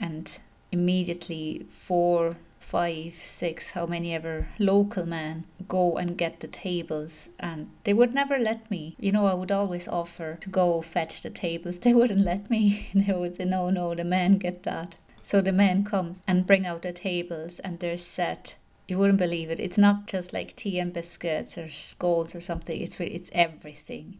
And 0.00 0.38
immediately 0.72 1.66
four 1.68 2.36
five 2.58 3.14
six 3.20 3.70
how 3.70 3.86
many 3.86 4.14
ever 4.14 4.48
local 4.58 5.04
men 5.04 5.44
go 5.68 5.96
and 5.98 6.16
get 6.16 6.40
the 6.40 6.48
tables 6.48 7.28
and 7.38 7.68
they 7.84 7.92
would 7.92 8.14
never 8.14 8.38
let 8.38 8.70
me. 8.70 8.96
You 8.98 9.12
know 9.12 9.26
i 9.26 9.34
would 9.34 9.52
always 9.52 9.86
offer 9.86 10.38
to 10.40 10.48
go 10.48 10.80
fetch 10.82 11.22
the 11.22 11.30
tables. 11.30 11.78
They 11.84 11.92
wouldn't 11.92 12.20
let 12.20 12.48
me. 12.50 12.88
They 12.94 13.12
would 13.12 13.36
say 13.36 13.44
no 13.44 13.70
no 13.70 13.94
the 13.94 14.04
men 14.04 14.38
get 14.38 14.62
that 14.62 14.96
so 15.24 15.40
the 15.40 15.52
men 15.52 15.84
come 15.84 16.20
and 16.28 16.46
bring 16.46 16.66
out 16.66 16.82
the 16.82 16.92
tables 16.92 17.58
and 17.58 17.80
they're 17.80 17.96
set. 17.96 18.56
You 18.86 18.98
wouldn't 18.98 19.18
believe 19.18 19.50
it. 19.50 19.58
It's 19.58 19.78
not 19.78 20.06
just 20.06 20.34
like 20.34 20.54
tea 20.54 20.78
and 20.78 20.92
biscuits 20.92 21.56
or 21.56 21.70
scones 21.70 22.34
or 22.34 22.42
something. 22.42 22.78
It's 22.78 23.00
it's 23.00 23.30
everything. 23.32 24.18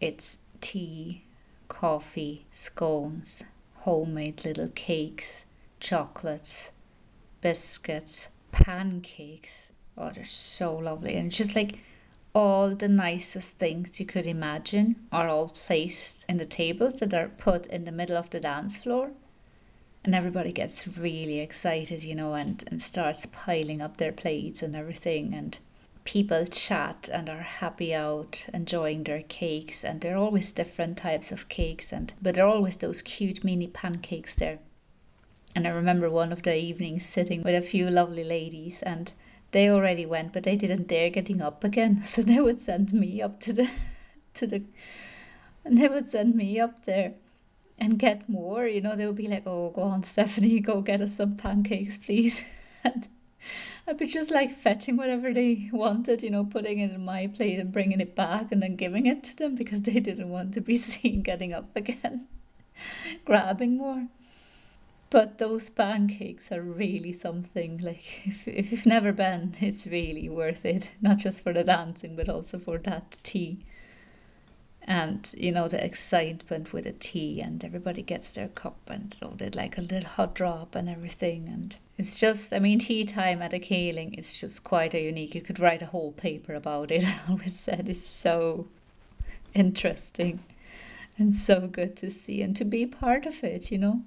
It's 0.00 0.38
tea, 0.62 1.24
coffee, 1.68 2.46
scones, 2.50 3.44
homemade 3.80 4.46
little 4.46 4.68
cakes, 4.74 5.44
chocolates, 5.78 6.72
biscuits, 7.42 8.30
pancakes. 8.50 9.72
Oh, 9.98 10.08
they're 10.08 10.24
so 10.24 10.74
lovely. 10.74 11.16
And 11.16 11.30
just 11.30 11.54
like 11.54 11.80
all 12.34 12.74
the 12.74 12.88
nicest 12.88 13.58
things 13.58 14.00
you 14.00 14.06
could 14.06 14.24
imagine 14.24 14.96
are 15.12 15.28
all 15.28 15.50
placed 15.50 16.24
in 16.30 16.38
the 16.38 16.46
tables 16.46 16.94
that 16.94 17.12
are 17.12 17.28
put 17.28 17.66
in 17.66 17.84
the 17.84 17.92
middle 17.92 18.16
of 18.16 18.30
the 18.30 18.40
dance 18.40 18.78
floor 18.78 19.10
and 20.04 20.14
everybody 20.14 20.52
gets 20.52 20.86
really 20.86 21.40
excited, 21.40 22.02
you 22.02 22.14
know, 22.14 22.34
and, 22.34 22.62
and 22.70 22.82
starts 22.82 23.26
piling 23.26 23.80
up 23.80 23.96
their 23.96 24.12
plates 24.12 24.62
and 24.62 24.76
everything. 24.76 25.32
And 25.32 25.58
people 26.04 26.44
chat 26.44 27.08
and 27.12 27.28
are 27.30 27.40
happy 27.40 27.94
out, 27.94 28.46
enjoying 28.52 29.04
their 29.04 29.22
cakes. 29.22 29.82
And 29.82 30.00
there 30.00 30.14
are 30.14 30.18
always 30.18 30.52
different 30.52 30.98
types 30.98 31.32
of 31.32 31.48
cakes, 31.48 31.90
and 31.92 32.12
but 32.20 32.34
there 32.34 32.44
are 32.44 32.54
always 32.54 32.76
those 32.76 33.00
cute 33.00 33.42
mini 33.42 33.66
pancakes 33.66 34.34
there. 34.34 34.58
And 35.56 35.66
I 35.66 35.70
remember 35.70 36.10
one 36.10 36.32
of 36.32 36.42
the 36.42 36.56
evenings 36.56 37.06
sitting 37.06 37.42
with 37.42 37.54
a 37.54 37.66
few 37.66 37.88
lovely 37.88 38.24
ladies, 38.24 38.82
and 38.82 39.10
they 39.52 39.70
already 39.70 40.04
went, 40.04 40.32
but 40.34 40.42
they 40.42 40.56
didn't 40.56 40.88
dare 40.88 41.10
getting 41.10 41.40
up 41.40 41.64
again. 41.64 42.02
So 42.06 42.20
they 42.22 42.40
would 42.40 42.60
send 42.60 42.92
me 42.92 43.22
up 43.22 43.40
to 43.40 43.52
the 43.54 43.70
to 44.34 44.46
the 44.46 44.62
and 45.64 45.78
they 45.78 45.88
would 45.88 46.10
send 46.10 46.34
me 46.34 46.60
up 46.60 46.84
there 46.84 47.14
and 47.78 47.98
get 47.98 48.28
more. 48.28 48.66
You 48.66 48.80
know, 48.80 48.96
they'll 48.96 49.12
be 49.12 49.28
like, 49.28 49.44
"Oh, 49.46 49.70
go 49.70 49.82
on, 49.82 50.02
Stephanie, 50.14 50.60
go 50.60 50.80
get 50.80 51.00
us 51.00 51.16
some 51.16 51.36
pancakes, 51.36 51.98
please." 51.98 52.42
and 52.84 53.08
I'd 53.86 53.98
be 53.98 54.06
just 54.06 54.30
like 54.30 54.56
fetching 54.56 54.96
whatever 54.96 55.32
they 55.32 55.68
wanted, 55.72 56.22
you 56.22 56.30
know, 56.30 56.44
putting 56.44 56.78
it 56.78 56.92
in 56.92 57.04
my 57.04 57.26
plate 57.26 57.58
and 57.58 57.72
bringing 57.72 58.00
it 58.00 58.14
back 58.14 58.50
and 58.50 58.62
then 58.62 58.76
giving 58.76 59.06
it 59.06 59.22
to 59.24 59.36
them 59.36 59.54
because 59.54 59.82
they 59.82 60.00
didn't 60.00 60.30
want 60.30 60.54
to 60.54 60.60
be 60.60 60.78
seen 60.92 61.22
getting 61.22 61.52
up 61.52 61.76
again, 61.76 62.26
grabbing 63.24 63.76
more. 63.76 64.08
But 65.10 65.38
those 65.38 65.70
pancakes 65.70 66.50
are 66.50 66.62
really 66.62 67.12
something. 67.12 67.78
Like, 67.78 68.26
if, 68.26 68.48
if 68.48 68.72
you've 68.72 68.86
never 68.86 69.12
been, 69.12 69.54
it's 69.60 69.86
really 69.86 70.28
worth 70.28 70.64
it, 70.64 70.90
not 71.00 71.18
just 71.18 71.44
for 71.44 71.52
the 71.52 71.62
dancing, 71.62 72.16
but 72.16 72.28
also 72.28 72.58
for 72.58 72.78
that 72.78 73.18
tea 73.22 73.64
and 74.86 75.32
you 75.36 75.50
know 75.50 75.66
the 75.66 75.82
excitement 75.84 76.72
with 76.72 76.84
the 76.84 76.92
tea 76.92 77.40
and 77.40 77.64
everybody 77.64 78.02
gets 78.02 78.32
their 78.32 78.48
cup 78.48 78.78
and 78.86 79.14
so 79.14 79.32
they 79.38 79.48
like 79.50 79.78
a 79.78 79.80
little 79.80 80.08
hot 80.08 80.34
drop 80.34 80.74
and 80.74 80.88
everything 80.88 81.48
and 81.48 81.78
it's 81.96 82.18
just 82.18 82.52
i 82.52 82.58
mean 82.58 82.78
tea 82.78 83.04
time 83.04 83.40
at 83.40 83.54
a 83.54 83.58
Céilí 83.58 84.18
is 84.18 84.38
just 84.38 84.62
quite 84.62 84.92
a 84.92 85.00
unique 85.00 85.34
you 85.34 85.40
could 85.40 85.58
write 85.58 85.80
a 85.80 85.86
whole 85.86 86.12
paper 86.12 86.54
about 86.54 86.90
it 86.90 87.04
i 87.06 87.18
always 87.28 87.58
said 87.58 87.88
it's 87.88 88.04
so 88.04 88.66
interesting 89.54 90.40
and 91.18 91.34
so 91.34 91.66
good 91.66 91.96
to 91.96 92.10
see 92.10 92.42
and 92.42 92.56
to 92.56 92.64
be 92.64 92.86
part 92.86 93.26
of 93.26 93.44
it, 93.44 93.70
you 93.70 93.78
know. 93.78 94.02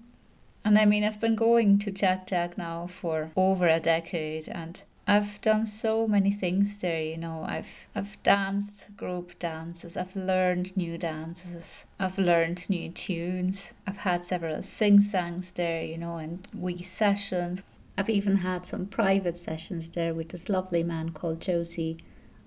And 0.65 0.77
I 0.77 0.85
mean, 0.85 1.03
I've 1.03 1.21
been 1.21 1.35
going 1.35 1.79
to 1.79 1.91
Teach 1.91 2.25
Jack 2.27 2.57
now 2.57 2.87
for 2.87 3.31
over 3.35 3.67
a 3.67 3.79
decade 3.79 4.49
and 4.49 4.81
I've 5.09 5.39
done 5.39 5.65
so 5.65 6.05
many 6.05 6.33
things 6.33 6.79
there, 6.79 7.01
you 7.01 7.17
know. 7.17 7.45
I've 7.47 7.87
I've 7.95 8.21
danced 8.23 8.97
group 8.97 9.39
dances, 9.39 9.95
I've 9.95 10.17
learned 10.17 10.75
new 10.75 10.97
dances, 10.97 11.85
I've 11.97 12.17
learned 12.17 12.69
new 12.69 12.89
tunes, 12.89 13.73
I've 13.87 13.99
had 13.99 14.25
several 14.25 14.61
sing-sangs 14.63 15.53
there, 15.53 15.81
you 15.81 15.97
know, 15.97 16.17
and 16.17 16.45
wee 16.53 16.81
sessions. 16.81 17.63
I've 17.97 18.09
even 18.09 18.37
had 18.37 18.65
some 18.65 18.85
private 18.85 19.37
sessions 19.37 19.87
there 19.87 20.13
with 20.13 20.27
this 20.29 20.49
lovely 20.49 20.83
man 20.83 21.11
called 21.11 21.39
Josie, 21.39 21.99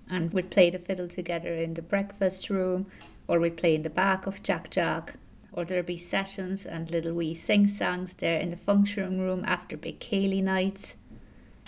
and 0.07 0.31
we'd 0.31 0.51
play 0.51 0.69
the 0.69 0.77
fiddle 0.77 1.07
together 1.07 1.55
in 1.55 1.73
the 1.73 1.81
breakfast 1.81 2.51
room, 2.51 2.85
or 3.27 3.39
we'd 3.39 3.57
play 3.57 3.73
in 3.73 3.81
the 3.81 3.89
back 3.89 4.27
of 4.27 4.43
Teach 4.43 4.69
Jack, 4.69 5.15
or 5.51 5.65
there'd 5.65 5.87
be 5.87 5.97
sessions 5.97 6.67
and 6.67 6.91
little 6.91 7.15
wee 7.15 7.33
sing-sangs 7.33 8.13
there 8.13 8.39
in 8.39 8.51
the 8.51 8.55
function 8.55 9.19
room 9.19 9.43
after 9.47 9.75
big 9.75 9.99
Ceilidh 9.99 10.43
nights 10.43 10.95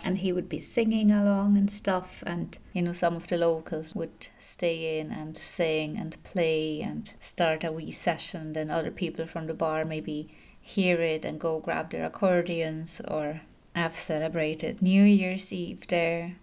and 0.04 0.18
he 0.18 0.34
would 0.34 0.50
be 0.50 0.60
singing 0.60 1.12
along 1.12 1.58
and 1.58 1.72
stuff 1.72 2.22
and 2.28 2.58
you 2.74 2.82
know 2.82 2.92
some 2.92 3.16
of 3.16 3.28
the 3.28 3.38
locals 3.38 3.96
would 3.96 4.28
stay 4.38 5.00
in 5.00 5.12
and 5.12 5.38
sing 5.38 5.98
and 5.98 6.22
play 6.24 6.82
and 6.82 7.14
start 7.22 7.64
a 7.64 7.72
wee 7.72 7.92
session. 7.92 8.54
Then 8.54 8.70
other 8.70 8.92
people 8.92 9.26
from 9.26 9.48
the 9.48 9.54
bar 9.54 9.86
maybe 9.86 10.28
hear 10.60 11.02
it 11.02 11.24
and 11.24 11.40
go 11.40 11.60
grab 11.60 11.90
their 11.90 12.06
accordions 12.06 13.02
or 13.08 13.42
I've 13.74 13.96
celebrated 13.96 14.82
New 14.82 15.04
Year's 15.04 15.52
Eve 15.52 15.88
there. 15.88 16.36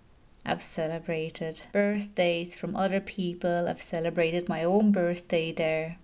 I've 0.44 0.62
celebrated 0.62 1.62
birthdays 1.70 2.56
from 2.56 2.74
other 2.74 3.00
people. 3.00 3.68
I've 3.68 3.82
celebrated 3.82 4.48
my 4.48 4.64
own 4.64 4.90
birthday 4.90 5.52
there. 5.52 5.98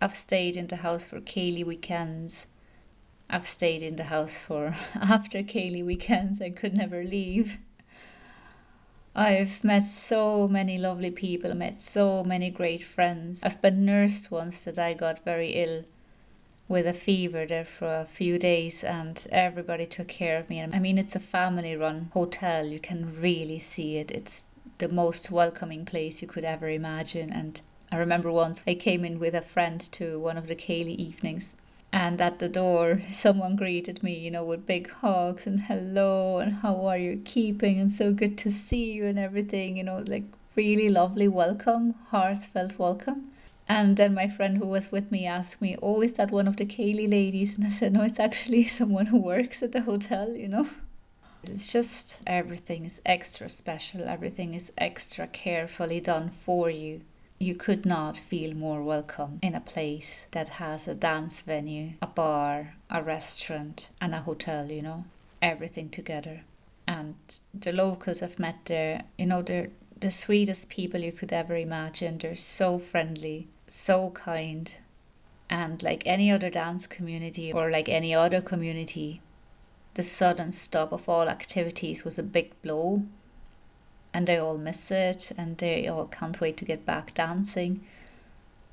I've 0.00 0.16
stayed 0.16 0.56
in 0.56 0.66
the 0.66 0.76
house 0.76 1.04
for 1.04 1.20
Ceilidh 1.20 1.64
weekends 1.64 2.46
I've 3.30 3.46
stayed 3.46 3.82
in 3.82 3.96
the 3.96 4.04
house 4.04 4.38
for 4.38 4.74
after 4.94 5.42
Céilí 5.42 5.84
weekends. 5.84 6.40
I 6.40 6.50
could 6.50 6.74
never 6.74 7.04
leave. 7.04 7.58
I've 9.14 9.62
met 9.62 9.84
so 9.84 10.48
many 10.48 10.78
lovely 10.78 11.10
people, 11.10 11.52
met 11.54 11.80
so 11.80 12.24
many 12.24 12.50
great 12.50 12.84
friends. 12.84 13.42
I've 13.42 13.60
been 13.60 13.84
nursed 13.84 14.30
once 14.30 14.64
that 14.64 14.78
I 14.78 14.94
got 14.94 15.24
very 15.24 15.50
ill 15.50 15.84
with 16.68 16.86
a 16.86 16.94
fever 16.94 17.44
there 17.44 17.64
for 17.64 18.00
a 18.00 18.06
few 18.06 18.38
days 18.38 18.84
and 18.84 19.26
everybody 19.30 19.86
took 19.86 20.08
care 20.08 20.38
of 20.38 20.48
me. 20.48 20.62
I 20.62 20.78
mean, 20.78 20.98
it's 20.98 21.16
a 21.16 21.20
family 21.20 21.76
run 21.76 22.10
hotel. 22.14 22.66
You 22.66 22.80
can 22.80 23.20
really 23.20 23.58
see 23.58 23.96
it. 23.98 24.10
It's 24.10 24.46
the 24.78 24.88
most 24.88 25.30
welcoming 25.30 25.84
place 25.84 26.22
you 26.22 26.28
could 26.28 26.44
ever 26.44 26.68
imagine. 26.68 27.30
And 27.30 27.60
I 27.90 27.96
remember 27.96 28.30
once 28.30 28.62
I 28.66 28.74
came 28.74 29.04
in 29.04 29.18
with 29.18 29.34
a 29.34 29.42
friend 29.42 29.80
to 29.92 30.18
one 30.18 30.38
of 30.38 30.46
the 30.46 30.56
Ceilidh 30.56 30.96
evenings 30.96 31.56
and 31.92 32.20
at 32.20 32.38
the 32.38 32.48
door, 32.48 33.02
someone 33.12 33.56
greeted 33.56 34.02
me, 34.02 34.14
you 34.14 34.30
know, 34.30 34.44
with 34.44 34.66
big 34.66 34.90
hugs 34.90 35.46
and 35.46 35.60
hello 35.60 36.38
and 36.38 36.54
how 36.56 36.86
are 36.86 36.98
you 36.98 37.20
keeping 37.24 37.80
and 37.80 37.92
so 37.92 38.12
good 38.12 38.36
to 38.38 38.50
see 38.50 38.92
you 38.92 39.06
and 39.06 39.18
everything, 39.18 39.76
you 39.76 39.84
know, 39.84 40.04
like 40.06 40.24
really 40.54 40.88
lovely 40.88 41.28
welcome, 41.28 41.94
heartfelt 42.10 42.78
welcome. 42.78 43.30
And 43.68 43.96
then 43.96 44.14
my 44.14 44.28
friend 44.28 44.58
who 44.58 44.66
was 44.66 44.90
with 44.90 45.10
me 45.10 45.26
asked 45.26 45.60
me, 45.60 45.76
Oh, 45.82 46.00
is 46.00 46.14
that 46.14 46.30
one 46.30 46.48
of 46.48 46.56
the 46.56 46.64
Ceilidh 46.64 47.10
ladies? 47.10 47.54
And 47.56 47.66
I 47.66 47.70
said, 47.70 47.92
No, 47.92 48.02
it's 48.02 48.20
actually 48.20 48.66
someone 48.78 49.06
who 49.06 49.18
works 49.18 49.62
at 49.62 49.72
the 49.72 49.82
hotel, 49.82 50.32
you 50.32 50.48
know. 50.48 50.68
It's 51.44 51.66
just 51.66 52.18
everything 52.26 52.84
is 52.84 53.00
extra 53.06 53.48
special, 53.48 54.02
everything 54.08 54.54
is 54.54 54.72
extra 54.76 55.26
carefully 55.26 56.00
done 56.00 56.30
for 56.30 56.68
you 56.68 57.02
you 57.40 57.54
could 57.54 57.86
not 57.86 58.16
feel 58.16 58.54
more 58.54 58.82
welcome 58.82 59.38
in 59.42 59.54
a 59.54 59.60
place 59.60 60.26
that 60.32 60.48
has 60.48 60.88
a 60.88 60.94
dance 60.94 61.42
venue, 61.42 61.92
a 62.02 62.06
bar, 62.06 62.74
a 62.90 63.02
restaurant, 63.02 63.90
and 64.00 64.14
a 64.14 64.18
hotel, 64.18 64.70
you 64.70 64.82
know, 64.82 65.04
everything 65.40 65.88
together. 65.88 66.40
And 66.86 67.14
the 67.54 67.72
locals 67.72 68.22
I've 68.22 68.38
met 68.38 68.64
there, 68.64 69.02
you 69.16 69.26
know, 69.26 69.42
they're 69.42 69.70
the 70.00 70.10
sweetest 70.10 70.68
people 70.68 71.00
you 71.00 71.12
could 71.12 71.32
ever 71.32 71.56
imagine. 71.56 72.18
They're 72.18 72.36
so 72.36 72.78
friendly, 72.78 73.48
so 73.66 74.10
kind. 74.10 74.76
And 75.50 75.82
like 75.82 76.02
any 76.06 76.30
other 76.30 76.50
dance 76.50 76.86
community 76.86 77.52
or 77.52 77.70
like 77.70 77.88
any 77.88 78.14
other 78.14 78.40
community, 78.40 79.20
the 79.94 80.02
sudden 80.02 80.52
stop 80.52 80.92
of 80.92 81.08
all 81.08 81.28
activities 81.28 82.04
was 82.04 82.18
a 82.18 82.22
big 82.22 82.60
blow 82.62 83.04
and 84.12 84.26
they 84.26 84.38
all 84.38 84.58
miss 84.58 84.90
it 84.90 85.32
and 85.36 85.58
they 85.58 85.86
all 85.86 86.06
can't 86.06 86.40
wait 86.40 86.56
to 86.58 86.64
get 86.64 86.86
back 86.86 87.14
dancing. 87.14 87.84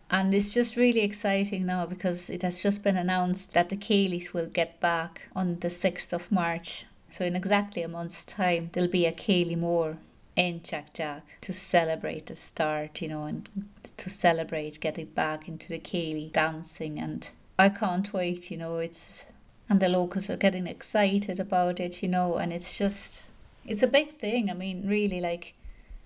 And 0.10 0.34
it's 0.36 0.54
just 0.54 0.76
really 0.76 1.02
exciting 1.02 1.65
now 1.65 1.86
because 1.86 2.30
it 2.30 2.43
has 2.43 2.62
just 2.62 2.84
been 2.84 2.98
announced 2.98 3.54
that 3.54 3.69
the 3.69 3.78
Ceilidhs 3.78 4.34
will 4.34 4.48
get 4.48 4.80
back 4.80 5.30
on 5.36 5.60
the 5.60 5.69
6th 5.69 6.13
of 6.13 6.32
March. 6.32 6.86
So, 7.10 7.26
in 7.26 7.36
exactly 7.36 7.82
a 7.82 7.88
month's 7.88 8.24
time, 8.24 8.69
there'll 8.74 8.89
be 8.89 9.06
a 9.06 9.12
Ceilidh 9.12 9.58
Mór 9.58 9.98
in 10.36 10.60
Teach 10.60 10.93
Jack 10.93 11.24
to 11.41 11.54
celebrate 11.54 12.28
the 12.28 12.36
start, 12.36 13.02
you 13.02 13.08
know, 13.08 13.24
and 13.24 13.50
to 13.98 14.10
celebrate 14.10 14.80
getting 14.80 15.08
back 15.08 15.48
into 15.48 15.69
the 15.69 15.80
Ceilidh 15.80 16.34
dancing. 16.34 17.00
And 17.00 17.28
I 17.58 17.69
can't 17.69 18.12
wait, 18.13 18.52
you 18.52 18.58
know, 18.58 18.78
it's. 18.78 19.26
And 19.67 19.80
the 19.80 19.89
locals 19.89 20.30
are 20.30 20.38
getting 20.38 20.67
excited 20.67 21.39
about 21.39 21.80
it, 21.80 22.04
you 22.04 22.10
know, 22.10 22.38
and 22.38 22.54
it's 22.54 22.78
just 22.78 23.24
it's 23.65 23.84
a 23.84 23.88
big 23.88 24.17
thing. 24.17 24.49
I 24.49 24.54
mean, 24.54 24.88
really, 24.88 25.19
like 25.19 25.54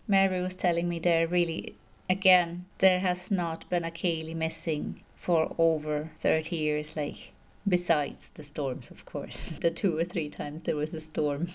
Mary 0.08 0.42
was 0.42 0.56
telling 0.56 0.90
me 0.90 1.00
there, 1.00 1.28
really, 1.28 1.76
again, 2.10 2.66
there 2.80 3.00
has 3.00 3.30
not 3.32 3.70
been 3.70 3.84
a 3.84 3.92
Ceilidh 3.92 4.36
missing 4.36 5.04
for 5.16 5.54
over 5.58 6.12
30 6.22 6.56
years, 6.56 6.96
like, 6.96 7.34
besides 7.68 8.32
the 8.32 8.44
storms, 8.44 8.90
of 8.90 9.06
course. 9.06 9.52
the 9.62 9.72
two 9.72 9.98
or 9.98 10.06
three 10.06 10.30
times 10.30 10.64
there 10.64 10.76
was 10.76 10.94
a 10.94 11.00
storm. 11.00 11.50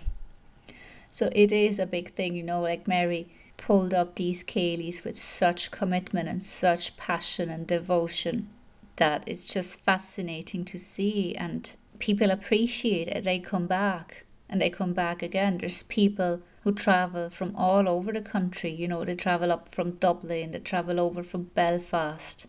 So 1.10 1.30
it 1.32 1.52
is 1.52 1.78
a 1.78 1.86
big 1.86 2.12
thing, 2.14 2.36
you 2.36 2.42
know, 2.42 2.60
like 2.60 2.88
Mary 2.88 3.28
pulled 3.56 3.94
up 3.94 4.16
these 4.16 4.44
Ceilidhs 4.44 5.04
with 5.04 5.16
such 5.16 5.70
commitment 5.70 6.28
and 6.28 6.42
such 6.42 6.96
passion 6.96 7.48
and 7.48 7.66
devotion 7.66 8.48
that 8.96 9.24
it's 9.26 9.46
just 9.46 9.80
fascinating 9.80 10.64
to 10.64 10.78
see 10.78 11.34
and 11.36 11.74
people 11.98 12.30
appreciate 12.30 13.08
it. 13.08 13.24
They 13.24 13.38
come 13.38 13.66
back 13.66 14.23
and 14.48 14.60
they 14.60 14.70
come 14.70 14.92
back 14.92 15.22
again. 15.22 15.58
There's 15.58 15.82
people 15.82 16.40
who 16.62 16.72
travel 16.72 17.30
from 17.30 17.54
all 17.56 17.88
over 17.88 18.12
the 18.12 18.22
country. 18.22 18.70
You 18.70 18.88
know, 18.88 19.04
they 19.04 19.14
travel 19.14 19.52
up 19.52 19.74
from 19.74 19.92
Dublin, 19.92 20.52
they 20.52 20.60
travel 20.60 20.98
over 20.98 21.22
from 21.22 21.44
Belfast. 21.54 22.46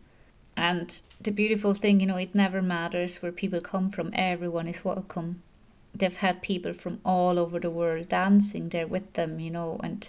And 0.58 1.02
the 1.20 1.32
beautiful 1.32 1.74
thing, 1.74 2.00
you 2.00 2.08
know, 2.08 2.16
it 2.16 2.34
never 2.34 2.62
matters 2.62 3.22
where 3.22 3.32
people 3.32 3.60
come 3.60 3.90
from, 3.90 4.12
everyone 4.14 4.68
is 4.68 4.86
welcome. 4.86 5.42
They've 5.94 6.16
had 6.16 6.42
people 6.42 6.74
from 6.74 7.00
all 7.04 7.38
over 7.38 7.60
the 7.60 7.70
world 7.70 8.10
dancing 8.10 8.70
there 8.70 8.88
with 8.88 9.14
them, 9.14 9.40
you 9.40 9.52
know, 9.52 9.80
and 9.84 10.08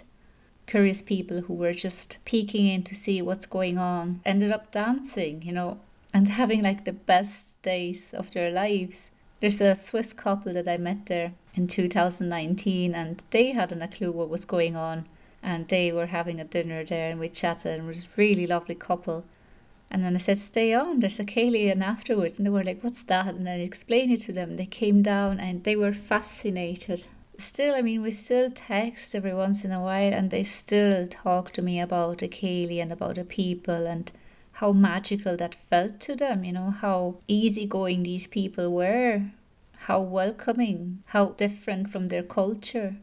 curious 0.67 1.01
people 1.01 1.41
who 1.41 1.53
were 1.53 1.73
just 1.73 2.19
peeking 2.25 2.67
in 2.67 2.83
to 2.83 2.95
see 2.95 3.21
what's 3.21 3.45
going 3.45 3.77
on 3.77 4.21
ended 4.25 4.51
up 4.51 4.71
dancing, 4.71 5.41
you 5.41 5.51
know, 5.51 5.79
and 6.13 6.27
having 6.39 6.61
like 6.61 6.85
the 6.85 6.93
best 6.93 7.61
days 7.61 8.13
of 8.13 8.31
their 8.31 8.51
lives. 8.51 9.11
There's 9.41 9.61
a 9.61 9.75
Swiss 9.75 10.13
couple 10.13 10.53
that 10.53 10.67
I 10.67 10.77
met 10.77 11.05
there 11.05 11.33
in 11.57 11.67
2019 11.67 12.93
and 12.93 13.23
they 13.31 13.51
hadn't 13.51 13.81
a 13.81 13.87
clue 13.87 14.11
what 14.11 14.29
was 14.29 14.45
going 14.45 14.75
on 14.75 15.05
and 15.41 15.67
they 15.67 15.91
were 15.91 16.07
having 16.07 16.39
a 16.39 16.45
dinner 16.45 16.83
there 16.83 17.09
and 17.09 17.19
we 17.19 17.29
chatted 17.29 17.79
and 17.79 17.83
it 17.83 17.87
was 17.87 18.05
a 18.05 18.09
really 18.17 18.47
lovely 18.47 18.75
couple. 18.75 19.25
And 19.89 20.03
then 20.03 20.15
I 20.15 20.17
said, 20.17 20.37
stay 20.37 20.73
on, 20.73 20.99
there's 20.99 21.19
a 21.19 21.69
and 21.71 21.83
afterwards. 21.83 22.37
And 22.37 22.45
they 22.45 22.49
were 22.49 22.63
like, 22.63 22.83
what's 22.83 23.03
that? 23.05 23.27
And 23.35 23.47
I 23.47 23.53
explained 23.53 24.11
it 24.11 24.19
to 24.21 24.33
them. 24.33 24.57
They 24.57 24.65
came 24.65 25.01
down 25.01 25.39
and 25.39 25.63
they 25.63 25.77
were 25.77 25.93
fascinated. 25.93 27.05
Still, 27.37 27.73
I 27.73 27.81
mean, 27.81 28.01
we 28.01 28.11
still 28.11 28.51
text 28.51 29.15
every 29.15 29.33
once 29.33 29.63
in 29.63 29.71
a 29.71 29.81
while 29.81 30.13
and 30.13 30.29
they 30.29 30.43
still 30.43 31.07
talk 31.07 31.51
to 31.53 31.61
me 31.61 31.79
about 31.79 32.17
the 32.17 32.27
Ceilidh 32.27 32.81
and 32.81 32.91
about 32.91 33.15
the 33.15 33.23
people 33.23 33.87
and 33.87 34.11
how 34.53 34.73
magical 34.73 35.37
that 35.37 35.55
felt 35.55 35.99
to 36.01 36.15
them, 36.15 36.43
you 36.43 36.51
know, 36.51 36.71
how 36.71 37.19
easygoing 37.27 38.03
these 38.03 38.27
people 38.27 38.73
were 38.73 39.21
how 39.85 40.01
welcoming, 40.01 41.03
how 41.07 41.31
different 41.31 41.89
from 41.89 42.07
their 42.07 42.23
culture. 42.23 42.95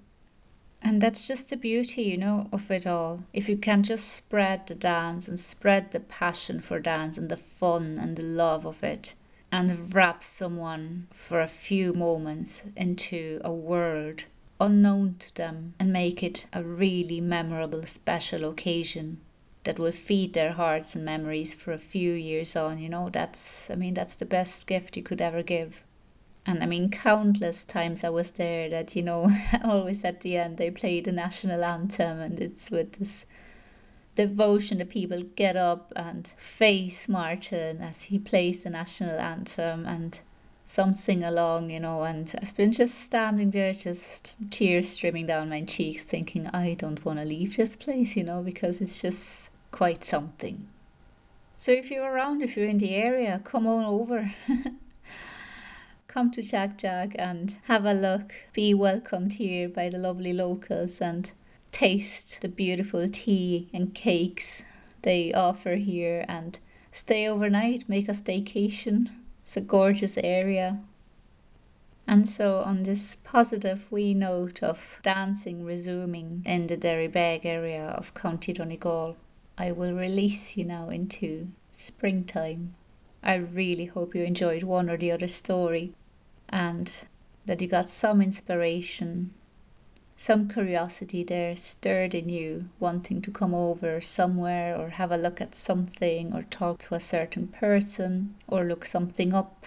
And 0.82 1.00
that's 1.00 1.26
just 1.26 1.50
the 1.50 1.56
beauty, 1.56 2.02
you 2.02 2.18
know, 2.18 2.48
of 2.52 2.70
it 2.70 2.86
all. 2.86 3.24
If 3.32 3.48
you 3.48 3.56
can 3.56 3.82
just 3.82 4.12
spread 4.12 4.66
the 4.66 4.74
dance 4.74 5.28
and 5.28 5.40
spread 5.40 5.92
the 5.92 6.00
passion 6.00 6.60
for 6.60 6.78
dance 6.78 7.16
and 7.16 7.30
the 7.30 7.36
fun 7.36 7.98
and 7.98 8.16
the 8.16 8.22
love 8.22 8.66
of 8.66 8.84
it, 8.84 9.14
and 9.50 9.94
wrap 9.94 10.22
someone 10.22 11.06
for 11.12 11.40
a 11.40 11.46
few 11.46 11.92
moments 11.94 12.64
into 12.76 13.40
a 13.44 13.52
world 13.52 14.24
unknown 14.60 15.14
to 15.18 15.34
them 15.36 15.74
and 15.78 15.92
make 15.92 16.22
it 16.22 16.46
a 16.52 16.62
really 16.62 17.20
memorable, 17.20 17.84
special 17.84 18.48
occasion 18.50 19.20
that 19.64 19.78
will 19.78 19.92
feed 19.92 20.32
their 20.32 20.52
hearts 20.52 20.94
and 20.94 21.04
memories 21.04 21.54
for 21.54 21.72
a 21.72 21.78
few 21.78 22.12
years 22.12 22.54
on, 22.56 22.78
you 22.78 22.88
know, 22.88 23.08
that's, 23.10 23.70
I 23.70 23.74
mean, 23.74 23.94
that's 23.94 24.16
the 24.16 24.26
best 24.26 24.66
gift 24.66 24.96
you 24.96 25.02
could 25.02 25.20
ever 25.20 25.42
give. 25.42 25.82
And 26.46 26.62
I 26.62 26.66
mean, 26.66 26.90
countless 26.90 27.64
times 27.64 28.04
I 28.04 28.10
was 28.10 28.32
there 28.32 28.68
that, 28.68 28.94
you 28.94 29.02
know, 29.02 29.30
always 29.64 30.04
at 30.04 30.20
the 30.20 30.36
end 30.36 30.58
they 30.58 30.70
play 30.70 31.00
the 31.00 31.12
national 31.12 31.64
anthem 31.64 32.20
and 32.20 32.38
it's 32.38 32.70
with 32.70 32.92
this 32.98 33.24
devotion 34.14 34.78
the 34.78 34.84
people 34.84 35.22
get 35.36 35.56
up 35.56 35.92
and 35.96 36.28
face 36.36 37.08
Martin 37.08 37.80
as 37.80 38.04
he 38.04 38.18
plays 38.18 38.62
the 38.62 38.70
national 38.70 39.18
anthem 39.18 39.86
and 39.86 40.20
some 40.66 40.94
sing 40.94 41.22
along, 41.22 41.70
you 41.70 41.80
know, 41.80 42.02
and 42.04 42.34
I've 42.40 42.56
been 42.56 42.72
just 42.72 42.98
standing 42.98 43.50
there, 43.50 43.72
just 43.72 44.34
tears 44.50 44.88
streaming 44.88 45.26
down 45.26 45.48
my 45.50 45.62
cheeks, 45.62 46.02
thinking, 46.02 46.48
I 46.48 46.74
don't 46.74 47.04
want 47.04 47.18
to 47.18 47.24
leave 47.24 47.56
this 47.56 47.76
place, 47.76 48.16
you 48.16 48.24
know, 48.24 48.42
because 48.42 48.80
it's 48.80 49.00
just 49.00 49.50
quite 49.70 50.04
something. 50.04 50.66
So 51.56 51.70
if 51.70 51.90
you're 51.90 52.10
around, 52.10 52.42
if 52.42 52.56
you're 52.56 52.66
in 52.66 52.78
the 52.78 52.94
area, 52.94 53.40
come 53.44 53.66
on 53.66 53.84
over. 53.84 54.32
come 56.14 56.30
to 56.30 56.40
Teach 56.40 56.76
Jack 56.76 57.16
and 57.18 57.56
have 57.64 57.84
a 57.84 57.92
look. 57.92 58.32
Be 58.52 58.72
welcomed 58.72 59.32
here 59.32 59.68
by 59.68 59.88
the 59.88 59.98
lovely 59.98 60.32
locals 60.32 61.00
and 61.00 61.32
taste 61.72 62.40
the 62.40 62.48
beautiful 62.48 63.08
tea 63.08 63.68
and 63.74 63.92
cakes 63.92 64.62
they 65.02 65.32
offer 65.32 65.74
here 65.74 66.24
and 66.28 66.60
stay 66.92 67.26
overnight, 67.26 67.88
make 67.88 68.08
a 68.08 68.12
staycation. 68.12 69.10
It's 69.42 69.56
a 69.56 69.60
gorgeous 69.60 70.16
area. 70.18 70.78
And 72.06 72.28
so, 72.28 72.58
on 72.60 72.84
this 72.84 73.16
positive 73.24 73.90
wee 73.90 74.14
note 74.14 74.62
of 74.62 75.00
dancing 75.02 75.64
resuming 75.64 76.42
in 76.46 76.68
the 76.68 76.76
Derrybeg 76.76 77.44
area 77.44 77.86
of 77.86 78.14
County 78.14 78.52
Donegal, 78.52 79.16
I 79.58 79.72
will 79.72 79.94
release 79.94 80.56
you 80.56 80.64
now 80.64 80.90
into 80.90 81.48
springtime. 81.72 82.76
I 83.24 83.34
really 83.34 83.86
hope 83.86 84.14
you 84.14 84.22
enjoyed 84.22 84.62
one 84.62 84.88
or 84.88 84.96
the 84.96 85.10
other 85.10 85.26
story 85.28 85.92
and 86.54 87.02
that 87.46 87.60
you 87.60 87.66
got 87.66 87.88
some 87.88 88.22
inspiration, 88.22 89.34
some 90.16 90.48
curiosity 90.48 91.24
there 91.24 91.56
stirred 91.56 92.14
in 92.14 92.28
you, 92.28 92.66
wanting 92.78 93.20
to 93.20 93.32
come 93.32 93.52
over 93.52 94.00
somewhere 94.00 94.76
or 94.76 94.90
have 94.90 95.10
a 95.10 95.16
look 95.16 95.40
at 95.40 95.56
something 95.56 96.32
or 96.32 96.44
talk 96.44 96.78
to 96.78 96.94
a 96.94 97.00
certain 97.00 97.48
person 97.48 98.36
or 98.46 98.62
look 98.62 98.86
something 98.86 99.34
up. 99.34 99.66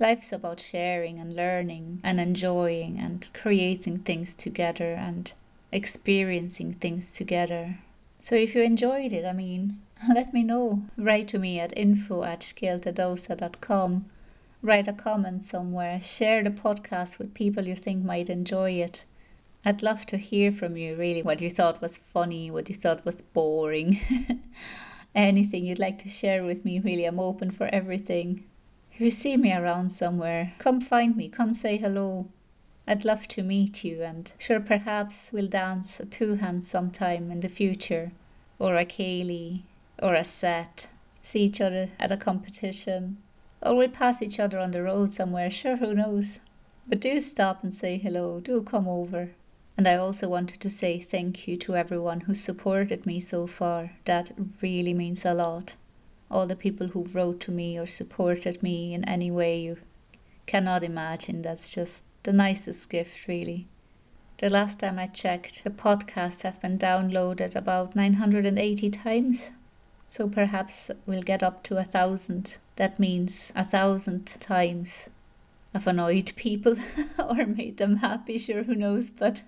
Life's 0.00 0.32
about 0.32 0.58
sharing 0.58 1.20
and 1.20 1.36
learning 1.36 2.00
and 2.02 2.18
enjoying 2.18 2.98
and 2.98 3.30
creating 3.32 4.00
things 4.00 4.34
together 4.34 4.94
and 4.94 5.32
experiencing 5.70 6.74
things 6.74 7.12
together. 7.12 7.78
So 8.20 8.34
if 8.34 8.56
you 8.56 8.62
enjoyed 8.62 9.12
it, 9.12 9.24
I 9.24 9.32
mean, 9.32 9.80
let 10.12 10.34
me 10.34 10.42
know. 10.42 10.82
Write 10.98 11.28
to 11.28 11.38
me 11.38 11.60
at 11.60 11.72
info 11.78 12.24
at 12.24 12.40
scealtadamhsa.com. 12.40 14.06
Write 14.64 14.88
a 14.88 14.94
comment 14.94 15.42
somewhere. 15.42 16.00
Share 16.00 16.42
the 16.42 16.48
podcast 16.48 17.18
with 17.18 17.34
people 17.34 17.66
you 17.66 17.76
think 17.76 18.02
might 18.02 18.30
enjoy 18.30 18.70
it. 18.70 19.04
I'd 19.62 19.82
love 19.82 20.06
to 20.06 20.16
hear 20.16 20.50
from 20.52 20.74
you, 20.74 20.96
really, 20.96 21.22
what 21.22 21.42
you 21.42 21.50
thought 21.50 21.82
was 21.82 21.98
funny, 21.98 22.50
what 22.50 22.70
you 22.70 22.74
thought 22.74 23.04
was 23.04 23.20
boring. 23.20 24.00
Anything 25.14 25.66
you'd 25.66 25.78
like 25.78 25.98
to 25.98 26.08
share 26.08 26.44
with 26.44 26.64
me, 26.64 26.80
really, 26.80 27.04
I'm 27.04 27.20
open 27.20 27.50
for 27.50 27.66
everything. 27.74 28.44
If 28.90 29.02
you 29.02 29.10
see 29.10 29.36
me 29.36 29.52
around 29.52 29.90
somewhere, 29.90 30.54
come 30.56 30.80
find 30.80 31.14
me, 31.14 31.28
come 31.28 31.52
say 31.52 31.76
hello. 31.76 32.28
I'd 32.88 33.04
love 33.04 33.28
to 33.28 33.42
meet 33.42 33.84
you, 33.84 34.02
and 34.02 34.32
sure, 34.38 34.60
perhaps 34.60 35.28
we'll 35.30 35.46
dance 35.46 36.00
a 36.00 36.06
two 36.06 36.36
hand 36.36 36.64
sometime 36.64 37.30
in 37.30 37.40
the 37.40 37.50
future, 37.50 38.12
or 38.58 38.76
a 38.76 38.86
ceilidh, 38.86 39.60
or 40.02 40.14
a 40.14 40.24
set. 40.24 40.86
See 41.22 41.40
each 41.40 41.60
other 41.60 41.90
at 42.00 42.10
a 42.10 42.16
competition, 42.16 43.18
or 43.64 43.74
we'll 43.74 43.88
pass 43.88 44.20
each 44.20 44.38
other 44.38 44.58
on 44.58 44.72
the 44.72 44.82
road 44.82 45.14
somewhere, 45.14 45.48
sure, 45.50 45.76
who 45.76 45.94
knows. 45.94 46.40
But 46.86 47.00
do 47.00 47.20
stop 47.20 47.62
and 47.62 47.72
say 47.72 47.96
hello, 47.96 48.40
do 48.40 48.62
come 48.62 48.86
over. 48.86 49.30
And 49.76 49.88
I 49.88 49.96
also 49.96 50.28
wanted 50.28 50.60
to 50.60 50.70
say 50.70 51.00
thank 51.00 51.48
you 51.48 51.56
to 51.58 51.74
everyone 51.74 52.20
who 52.20 52.34
supported 52.34 53.06
me 53.06 53.20
so 53.20 53.46
far. 53.46 53.92
That 54.04 54.30
really 54.62 54.94
means 54.94 55.24
a 55.24 55.34
lot. 55.34 55.74
All 56.30 56.46
the 56.46 56.56
people 56.56 56.88
who 56.88 57.08
wrote 57.12 57.40
to 57.40 57.50
me 57.50 57.78
or 57.78 57.86
supported 57.86 58.62
me 58.62 58.94
in 58.94 59.04
any 59.04 59.30
way 59.30 59.58
you 59.58 59.78
cannot 60.46 60.82
imagine. 60.82 61.42
That's 61.42 61.70
just 61.70 62.04
the 62.22 62.32
nicest 62.32 62.88
gift, 62.88 63.26
really. 63.26 63.66
The 64.38 64.50
last 64.50 64.80
time 64.80 64.98
I 64.98 65.06
checked, 65.06 65.64
the 65.64 65.70
podcasts 65.70 66.42
have 66.42 66.60
been 66.60 66.78
downloaded 66.78 67.56
about 67.56 67.96
980 67.96 68.90
times. 68.90 69.52
So 70.08 70.28
perhaps 70.28 70.90
we'll 71.06 71.22
get 71.22 71.42
up 71.42 71.62
to 71.64 71.76
a 71.76 71.84
thousand. 71.84 72.58
That 72.76 72.98
means 72.98 73.52
a 73.56 73.64
thousand 73.64 74.26
times 74.40 75.10
I've 75.74 75.86
annoyed 75.86 76.32
people 76.36 76.76
or 77.18 77.46
made 77.46 77.78
them 77.78 77.96
happy, 77.96 78.38
sure, 78.38 78.62
who 78.62 78.76
knows, 78.76 79.10
but 79.10 79.42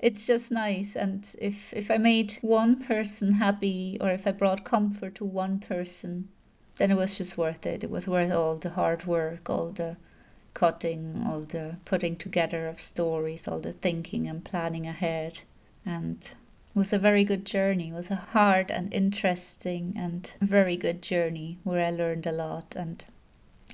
it's 0.00 0.26
just 0.26 0.50
nice. 0.50 0.96
And 0.96 1.32
if, 1.40 1.72
if 1.72 1.90
I 1.90 1.98
made 1.98 2.38
one 2.40 2.82
person 2.82 3.32
happy 3.32 3.98
or 4.00 4.10
if 4.10 4.26
I 4.26 4.32
brought 4.32 4.64
comfort 4.64 5.14
to 5.16 5.24
one 5.24 5.60
person, 5.60 6.28
then 6.76 6.90
it 6.90 6.96
was 6.96 7.18
just 7.18 7.38
worth 7.38 7.66
it. 7.66 7.84
It 7.84 7.90
was 7.90 8.08
worth 8.08 8.32
all 8.32 8.56
the 8.56 8.70
hard 8.70 9.06
work, 9.06 9.48
all 9.48 9.70
the 9.70 9.96
cutting, 10.54 11.22
all 11.26 11.42
the 11.42 11.76
putting 11.84 12.16
together 12.16 12.66
of 12.66 12.80
stories, 12.80 13.46
all 13.46 13.60
the 13.60 13.74
thinking 13.74 14.26
and 14.26 14.44
planning 14.44 14.86
ahead. 14.86 15.42
And 15.84 16.28
was 16.74 16.92
a 16.92 16.98
very 16.98 17.24
good 17.24 17.44
journey. 17.44 17.88
It 17.88 17.94
was 17.94 18.10
a 18.10 18.16
hard 18.16 18.70
and 18.70 18.92
interesting 18.92 19.94
and 19.96 20.32
very 20.40 20.76
good 20.76 21.02
journey 21.02 21.58
where 21.64 21.84
I 21.84 21.90
learned 21.90 22.26
a 22.26 22.32
lot. 22.32 22.74
And 22.76 23.04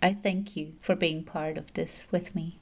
I 0.02 0.12
thank 0.14 0.56
you 0.56 0.74
for 0.80 0.94
being 0.94 1.24
part 1.24 1.58
of 1.58 1.72
this 1.74 2.06
with 2.10 2.34
me. 2.34 2.60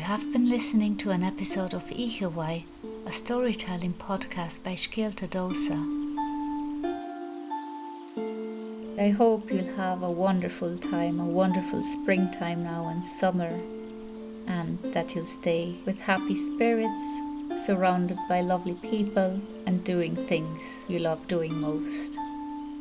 You 0.00 0.06
have 0.06 0.32
been 0.32 0.48
listening 0.48 0.96
to 0.96 1.10
an 1.10 1.22
episode 1.22 1.74
of 1.74 1.84
Oíche 1.88 2.32
Mhaith, 2.32 2.64
a 3.04 3.12
storytelling 3.12 3.92
podcast 3.92 4.62
by 4.64 4.72
Scéalta 4.72 5.28
Damhsa. 5.28 5.78
I 8.98 9.10
hope 9.10 9.52
you'll 9.52 9.76
have 9.76 10.02
a 10.02 10.10
wonderful 10.10 10.78
time, 10.78 11.20
a 11.20 11.26
wonderful 11.26 11.82
springtime 11.82 12.64
now 12.64 12.88
and 12.88 13.04
summer, 13.04 13.60
and 14.46 14.78
that 14.94 15.14
you'll 15.14 15.26
stay 15.26 15.76
with 15.84 16.00
happy 16.00 16.34
spirits, 16.34 17.04
surrounded 17.58 18.18
by 18.26 18.40
lovely 18.40 18.76
people, 18.76 19.38
and 19.66 19.84
doing 19.84 20.16
things 20.16 20.86
you 20.88 21.00
love 21.00 21.28
doing 21.28 21.60
most. 21.60 22.16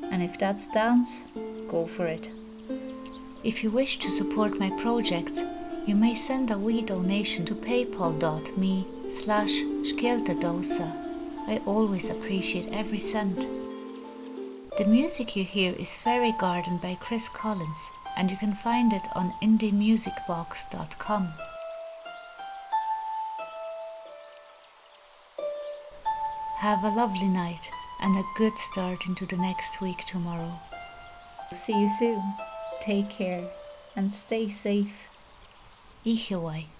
And 0.10 0.24
if 0.24 0.40
that's 0.40 0.68
dance, 0.68 1.24
go 1.68 1.86
for 1.86 2.08
it. 2.08 2.30
If 3.44 3.62
you 3.62 3.72
wish 3.72 3.98
to 4.00 4.10
support 4.10 4.58
my 4.58 4.70
projects, 4.82 5.44
you 5.90 5.96
may 5.96 6.14
send 6.14 6.52
a 6.52 6.58
wee 6.58 6.84
donation 6.84 7.44
to 7.44 7.56
paypal.me 7.56 8.86
slash 9.10 9.54
scealtadamhsa. 9.90 10.88
I 11.48 11.60
always 11.66 12.10
appreciate 12.12 12.72
every 12.72 13.00
cent. 13.00 13.48
The 14.78 14.86
music 14.86 15.36
you 15.36 15.44
hear 15.44 15.74
is 15.74 15.96
Faery 15.96 16.34
Garden 16.34 16.78
by 16.78 16.94
Chris 16.94 17.28
Collins 17.28 17.90
and 18.16 18.30
you 18.30 18.38
can 18.38 18.54
find 18.54 18.94
it 18.94 19.08
on 19.16 19.34
indiemusicbox.com. 19.42 21.34
Have 26.58 26.84
a 26.84 26.90
lovely 26.90 27.30
night 27.30 27.72
and 28.00 28.16
a 28.16 28.30
good 28.38 28.60
start 28.60 29.08
into 29.08 29.26
the 29.26 29.38
next 29.38 29.82
week 29.82 30.06
tomorrow. 30.06 30.60
See 31.52 31.82
you 31.82 31.90
soon. 31.98 32.22
Take 32.80 33.10
care 33.10 33.50
and 33.96 34.14
stay 34.14 34.50
safe. 34.50 35.10
y 36.04 36.18
que 36.18 36.79